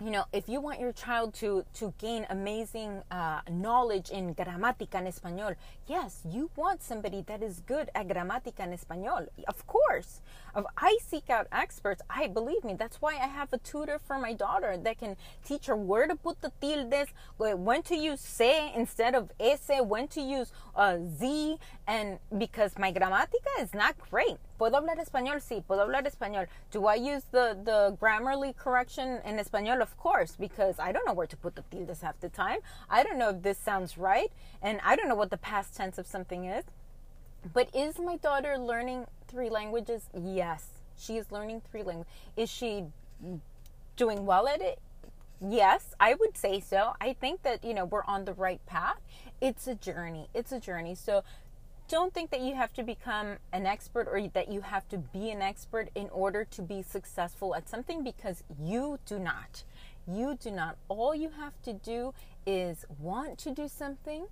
you 0.04 0.10
know, 0.10 0.26
if 0.34 0.50
you 0.50 0.60
want 0.60 0.80
your 0.80 0.92
child 0.92 1.34
to 1.36 1.64
to 1.76 1.94
gain 2.00 2.26
amazing 2.30 3.04
uh, 3.12 3.42
knowledge 3.50 4.10
in 4.10 4.34
gramática 4.34 4.96
en 4.96 5.06
español, 5.06 5.56
yes, 5.88 6.22
you 6.28 6.50
want 6.56 6.82
somebody 6.82 7.22
that 7.28 7.44
is 7.44 7.62
good 7.68 7.92
at 7.94 8.08
gramática 8.08 8.62
en 8.62 8.72
español. 8.72 9.28
Of 9.48 9.68
course, 9.68 10.22
I 10.78 10.98
seek 11.08 11.30
out 11.30 11.48
experts. 11.52 12.02
I 12.10 12.28
believe 12.28 12.64
me. 12.64 12.74
That's 12.74 13.00
why 13.00 13.14
I 13.14 13.28
have 13.28 13.54
a 13.54 13.60
tutor 13.60 14.00
for 14.00 14.18
my 14.18 14.34
daughter 14.34 14.76
that 14.76 14.98
can 14.98 15.18
teach 15.46 15.68
her 15.68 15.76
where 15.76 16.08
to 16.08 16.16
put 16.16 16.42
the 16.42 16.52
tildes, 16.60 17.10
when 17.38 17.84
to 17.84 17.96
use 17.96 18.22
se 18.22 18.74
instead 18.76 19.14
of 19.14 19.32
ese, 19.40 19.82
when 19.82 20.08
to 20.10 20.22
use 20.22 20.52
uh, 20.76 20.98
z, 21.20 21.58
and 21.92 22.20
because 22.38 22.80
my 22.80 22.90
gramática 22.94 23.52
is 23.60 23.74
not 23.74 23.96
great. 24.10 24.38
¿Puedo 24.58 24.76
hablar 24.76 24.98
español? 24.98 25.42
Sí, 25.42 25.62
puedo 25.62 25.86
hablar 25.86 26.08
español. 26.08 26.48
Do 26.72 26.86
I 26.86 26.96
use 26.96 27.26
the, 27.32 27.58
the 27.62 27.98
grammarly 28.02 28.56
correction 28.56 29.20
in 29.26 29.36
español? 29.36 29.82
Of 29.82 29.98
course, 29.98 30.38
because 30.40 30.80
I 30.80 30.94
don't 30.94 31.06
know 31.06 31.14
where 31.14 31.28
to 31.28 31.36
put 31.36 31.56
the 31.58 31.64
tildes 31.70 32.02
half 32.02 32.18
the 32.22 32.30
time. 32.30 32.60
I 32.90 33.04
don't 33.04 33.18
know 33.18 33.32
if 33.32 33.42
this 33.42 33.58
sounds 33.58 33.98
right, 33.98 34.32
and 34.62 34.80
I 34.86 34.96
don't 34.96 35.10
know 35.10 35.16
what 35.16 35.32
the 35.32 35.38
past 35.38 35.76
tense 35.76 35.98
of 35.98 36.08
something 36.08 36.46
is. 36.46 36.64
But 37.54 37.68
is 37.76 38.00
my 38.00 38.16
daughter 38.16 38.58
learning 38.58 39.08
three 39.28 39.50
languages? 39.50 40.04
Yes, 40.18 40.68
she 40.98 41.18
is 41.18 41.30
learning 41.30 41.62
three 41.70 41.84
languages. 41.84 42.14
Is 42.38 42.50
she 42.50 42.86
doing 43.98 44.26
well 44.26 44.48
at 44.48 44.62
it? 44.62 44.80
Yes, 45.42 45.96
I 46.00 46.14
would 46.14 46.38
say 46.38 46.60
so. 46.60 46.94
I 47.02 47.14
think 47.14 47.42
that, 47.42 47.66
you 47.66 47.74
know, 47.74 47.84
we're 47.84 48.04
on 48.06 48.26
the 48.26 48.34
right 48.34 48.64
path. 48.68 49.02
It's 49.42 49.66
a 49.66 49.74
journey. 49.74 50.28
It's 50.36 50.52
a 50.52 50.60
journey. 50.60 50.94
So 50.94 51.24
don't 51.92 52.14
think 52.14 52.32
that 52.32 52.40
you 52.40 52.56
have 52.56 52.72
to 52.72 52.84
become 52.84 53.36
an 53.52 53.66
expert 53.66 54.08
or 54.10 54.26
that 54.30 54.50
you 54.50 54.62
have 54.62 54.88
to 54.88 54.98
be 54.98 55.30
an 55.30 55.42
expert 55.42 55.90
in 55.94 56.08
order 56.12 56.46
to 56.46 56.62
be 56.62 56.82
successful 56.82 57.54
at 57.54 57.68
something 57.68 58.02
because 58.02 58.46
you 58.58 58.98
do 59.06 59.20
not. 59.20 59.66
You 60.08 60.38
do 60.42 60.52
not. 60.52 60.78
All 60.88 61.14
you 61.14 61.32
have 61.38 61.62
to 61.64 61.74
do 61.74 62.14
is 62.46 62.86
want 62.98 63.38
to 63.40 63.52
do 63.52 63.68
something 63.68 64.28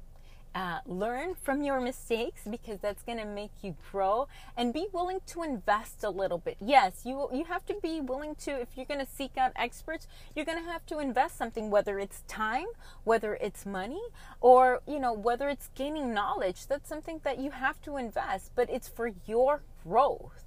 uh, 0.56 0.80
learn 0.86 1.36
from 1.36 1.62
your 1.62 1.80
mistakes 1.80 2.42
because 2.50 2.80
that's 2.80 3.04
going 3.04 3.18
to 3.18 3.26
make 3.26 3.52
you 3.62 3.76
grow 3.92 4.28
and 4.58 4.74
be 4.74 4.88
willing 4.92 5.20
to 5.28 5.44
invest 5.44 6.04
a 6.04 6.10
little 6.10 6.38
bit. 6.38 6.58
Yes 6.60 7.02
you 7.06 7.30
you 7.34 7.46
have 7.46 7.66
to 7.68 7.76
be 7.82 8.02
willing 8.02 8.36
to 8.36 8.52
if 8.52 8.70
you're 8.76 8.86
going 8.86 9.00
to 9.00 9.12
seek 9.12 9.38
out 9.38 9.52
experts 9.56 10.08
you're 10.36 10.46
going 10.46 10.58
to 10.58 10.70
have 10.70 10.86
to 10.88 11.00
invest 11.00 11.38
something 11.38 11.70
whether 11.70 12.00
it's 12.00 12.22
time 12.28 12.66
whether 13.04 13.36
it's 13.36 13.66
money 13.66 14.02
or 14.42 14.82
you 14.88 15.00
know 15.00 15.14
whether 15.14 15.50
it's 15.50 15.70
gaining 15.76 16.14
knowledge. 16.14 16.68
That's 16.68 16.90
something 16.90 17.22
that 17.24 17.40
you 17.40 17.52
have 17.52 17.82
to 17.82 17.98
invest 17.98 18.52
but 18.56 18.70
it's 18.70 18.88
for 18.88 19.12
your 19.28 19.62
growth. 19.84 20.46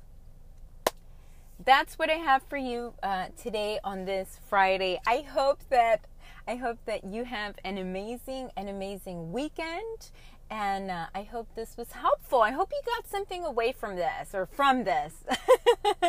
That's 1.64 1.96
what 1.96 2.10
I 2.10 2.14
have 2.14 2.42
for 2.42 2.56
you 2.56 2.94
uh, 3.04 3.26
today 3.40 3.78
on 3.84 4.04
this 4.04 4.40
Friday. 4.48 5.00
I 5.06 5.18
hope 5.18 5.60
that 5.70 6.06
I 6.46 6.56
hope 6.56 6.78
that 6.86 7.04
you 7.04 7.24
have 7.24 7.54
an 7.64 7.78
amazing, 7.78 8.50
an 8.56 8.68
amazing 8.68 9.32
weekend. 9.32 10.10
And 10.50 10.90
uh, 10.90 11.06
I 11.14 11.22
hope 11.22 11.48
this 11.54 11.78
was 11.78 11.92
helpful. 11.92 12.42
I 12.42 12.50
hope 12.50 12.70
you 12.72 12.80
got 12.84 13.08
something 13.08 13.42
away 13.42 13.72
from 13.72 13.96
this 13.96 14.34
or 14.34 14.44
from 14.44 14.84
this. 14.84 15.14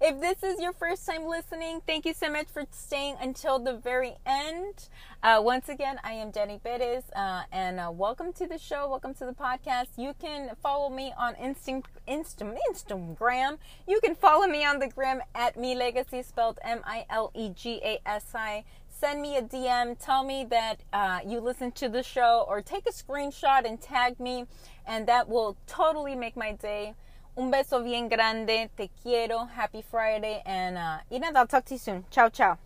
if 0.00 0.20
this 0.20 0.42
is 0.42 0.60
your 0.60 0.72
first 0.72 1.06
time 1.06 1.24
listening, 1.24 1.80
thank 1.86 2.04
you 2.04 2.12
so 2.12 2.28
much 2.28 2.48
for 2.52 2.64
staying 2.72 3.14
until 3.20 3.60
the 3.60 3.74
very 3.74 4.16
end. 4.26 4.88
Uh, 5.22 5.40
once 5.40 5.68
again, 5.68 6.00
I 6.02 6.14
am 6.14 6.32
Janny 6.32 6.60
Perez, 6.60 7.04
uh, 7.14 7.42
and 7.52 7.78
uh, 7.78 7.92
welcome 7.92 8.32
to 8.32 8.46
the 8.48 8.58
show. 8.58 8.88
Welcome 8.88 9.14
to 9.14 9.24
the 9.24 9.34
podcast. 9.34 9.88
You 9.96 10.14
can 10.20 10.50
follow 10.60 10.90
me 10.90 11.12
on 11.16 11.34
Insta- 11.34 11.84
Insta- 12.08 12.56
Instagram. 12.68 13.58
You 13.86 14.00
can 14.02 14.16
follow 14.16 14.48
me 14.48 14.64
on 14.64 14.80
the 14.80 14.88
gram 14.88 15.20
at 15.36 15.56
Mi 15.56 15.76
Legasi 15.76 16.24
spelled 16.24 16.58
M 16.62 16.80
I 16.84 17.06
L 17.08 17.30
E 17.34 17.50
G 17.50 17.80
A 17.84 18.00
S 18.04 18.34
I 18.34 18.64
send 18.98 19.20
me 19.20 19.36
a 19.36 19.42
DM, 19.42 19.96
tell 19.98 20.24
me 20.24 20.44
that 20.50 20.80
uh, 20.92 21.20
you 21.26 21.40
listen 21.40 21.72
to 21.72 21.88
the 21.88 22.02
show, 22.02 22.44
or 22.48 22.62
take 22.62 22.86
a 22.86 22.92
screenshot 22.92 23.64
and 23.64 23.80
tag 23.80 24.18
me, 24.18 24.46
and 24.86 25.06
that 25.06 25.28
will 25.28 25.56
totally 25.66 26.14
make 26.14 26.36
my 26.36 26.52
day. 26.52 26.94
Un 27.36 27.50
beso 27.52 27.84
bien 27.84 28.08
grande, 28.08 28.70
te 28.76 28.90
quiero, 29.02 29.44
happy 29.44 29.82
Friday, 29.82 30.42
and 30.46 30.78
uh, 30.78 30.98
nada, 31.10 31.40
I'll 31.40 31.46
talk 31.46 31.66
to 31.66 31.74
you 31.74 31.78
soon. 31.78 32.04
Ciao, 32.10 32.30
ciao. 32.30 32.58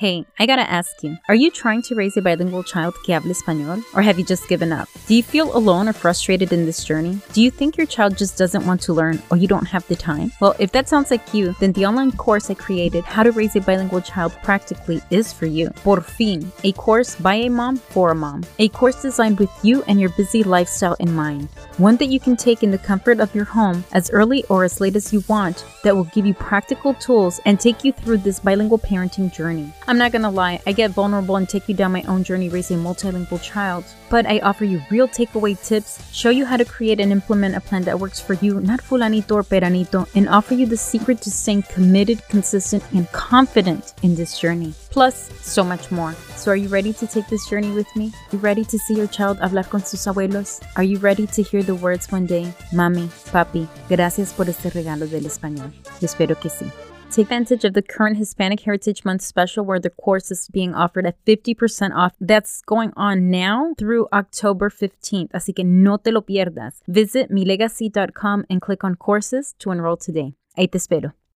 Hey, 0.00 0.24
I 0.38 0.46
gotta 0.46 0.62
ask 0.62 1.02
you, 1.02 1.18
are 1.28 1.34
you 1.34 1.50
trying 1.50 1.82
to 1.82 1.94
raise 1.94 2.16
a 2.16 2.22
bilingual 2.22 2.62
child 2.62 2.94
que 3.04 3.14
hable 3.14 3.28
español? 3.28 3.84
Or 3.94 4.00
have 4.00 4.18
you 4.18 4.24
just 4.24 4.48
given 4.48 4.72
up? 4.72 4.88
Do 5.06 5.14
you 5.14 5.22
feel 5.22 5.54
alone 5.54 5.90
or 5.90 5.92
frustrated 5.92 6.54
in 6.54 6.64
this 6.64 6.82
journey? 6.84 7.20
Do 7.34 7.42
you 7.42 7.50
think 7.50 7.76
your 7.76 7.86
child 7.86 8.16
just 8.16 8.38
doesn't 8.38 8.64
want 8.64 8.80
to 8.80 8.94
learn 8.94 9.22
or 9.30 9.36
you 9.36 9.46
don't 9.46 9.66
have 9.66 9.86
the 9.88 9.96
time? 9.96 10.32
Well, 10.40 10.56
if 10.58 10.72
that 10.72 10.88
sounds 10.88 11.10
like 11.10 11.34
you, 11.34 11.54
then 11.60 11.72
the 11.72 11.84
online 11.84 12.12
course 12.12 12.48
I 12.48 12.54
created, 12.54 13.04
How 13.04 13.24
to 13.24 13.30
Raise 13.30 13.56
a 13.56 13.60
Bilingual 13.60 14.00
Child 14.00 14.32
Practically, 14.42 15.02
is 15.10 15.34
for 15.34 15.44
you. 15.44 15.68
Por 15.84 16.00
fin, 16.00 16.50
a 16.64 16.72
course 16.72 17.16
by 17.16 17.34
a 17.34 17.50
mom 17.50 17.76
for 17.76 18.10
a 18.10 18.14
mom. 18.14 18.42
A 18.58 18.70
course 18.70 19.02
designed 19.02 19.38
with 19.38 19.52
you 19.62 19.82
and 19.86 20.00
your 20.00 20.08
busy 20.16 20.42
lifestyle 20.42 20.96
in 20.98 21.14
mind. 21.14 21.50
One 21.76 21.96
that 21.96 22.08
you 22.08 22.20
can 22.20 22.36
take 22.36 22.62
in 22.62 22.70
the 22.70 22.78
comfort 22.78 23.20
of 23.20 23.34
your 23.34 23.44
home 23.44 23.84
as 23.92 24.08
early 24.12 24.44
or 24.48 24.64
as 24.64 24.80
late 24.80 24.96
as 24.96 25.12
you 25.12 25.22
want 25.28 25.66
that 25.84 25.94
will 25.94 26.04
give 26.04 26.24
you 26.24 26.32
practical 26.32 26.94
tools 26.94 27.38
and 27.44 27.60
take 27.60 27.84
you 27.84 27.92
through 27.92 28.18
this 28.18 28.40
bilingual 28.40 28.78
parenting 28.78 29.30
journey. 29.30 29.70
I'm 29.90 29.98
not 29.98 30.12
gonna 30.12 30.30
lie, 30.30 30.60
I 30.68 30.72
get 30.72 30.92
vulnerable 30.92 31.34
and 31.34 31.48
take 31.48 31.68
you 31.68 31.74
down 31.74 31.90
my 31.90 32.04
own 32.06 32.22
journey 32.22 32.48
raising 32.48 32.78
a 32.78 32.80
multilingual 32.80 33.42
child, 33.42 33.84
but 34.08 34.24
I 34.24 34.38
offer 34.38 34.64
you 34.64 34.80
real 34.88 35.08
takeaway 35.08 35.60
tips, 35.60 35.98
show 36.14 36.30
you 36.30 36.46
how 36.46 36.56
to 36.56 36.64
create 36.64 37.00
and 37.00 37.10
implement 37.10 37.56
a 37.56 37.60
plan 37.60 37.82
that 37.82 37.98
works 37.98 38.20
for 38.20 38.34
you, 38.34 38.60
not 38.60 38.78
fulanito 38.80 39.32
or 39.32 39.42
peranito, 39.42 40.08
and 40.14 40.28
offer 40.28 40.54
you 40.54 40.64
the 40.64 40.76
secret 40.76 41.20
to 41.22 41.30
staying 41.32 41.62
committed, 41.62 42.22
consistent, 42.28 42.84
and 42.92 43.10
confident 43.10 43.94
in 44.04 44.14
this 44.14 44.38
journey. 44.38 44.74
Plus, 44.90 45.28
so 45.42 45.64
much 45.64 45.90
more. 45.90 46.14
So, 46.36 46.52
are 46.52 46.56
you 46.56 46.68
ready 46.68 46.92
to 46.92 47.06
take 47.08 47.26
this 47.26 47.50
journey 47.50 47.72
with 47.72 47.88
me? 47.96 48.12
You 48.30 48.38
ready 48.38 48.64
to 48.66 48.78
see 48.78 48.94
your 48.94 49.08
child 49.08 49.40
hablar 49.40 49.68
con 49.68 49.84
sus 49.84 50.06
abuelos? 50.06 50.62
Are 50.76 50.84
you 50.84 50.98
ready 50.98 51.26
to 51.26 51.42
hear 51.42 51.64
the 51.64 51.74
words 51.74 52.12
one 52.12 52.26
day? 52.26 52.54
Mami, 52.72 53.08
papi, 53.32 53.66
gracias 53.88 54.32
por 54.34 54.48
este 54.48 54.70
regalo 54.70 55.10
del 55.10 55.26
español. 55.26 55.72
Espero 56.00 56.38
que 56.38 56.48
sí. 56.48 56.70
Take 57.10 57.24
advantage 57.24 57.64
of 57.64 57.74
the 57.74 57.82
current 57.82 58.18
Hispanic 58.18 58.60
Heritage 58.60 59.04
Month 59.04 59.22
special 59.22 59.64
where 59.64 59.80
the 59.80 59.90
course 59.90 60.30
is 60.30 60.48
being 60.48 60.76
offered 60.76 61.06
at 61.06 61.16
50% 61.24 61.92
off. 61.92 62.14
That's 62.20 62.62
going 62.62 62.92
on 62.96 63.30
now 63.30 63.74
through 63.76 64.06
October 64.12 64.70
15th, 64.70 65.30
así 65.32 65.52
que 65.52 65.64
no 65.64 65.96
te 65.96 66.12
lo 66.12 66.20
pierdas. 66.20 66.82
Visit 66.86 67.28
milegasi.com 67.28 68.44
and 68.48 68.60
click 68.60 68.84
on 68.84 68.94
courses 68.94 69.56
to 69.58 69.72
enroll 69.72 69.96
today. 69.96 70.34
Ahí 70.56 70.70
te 70.70 70.78
espero. 70.78 71.19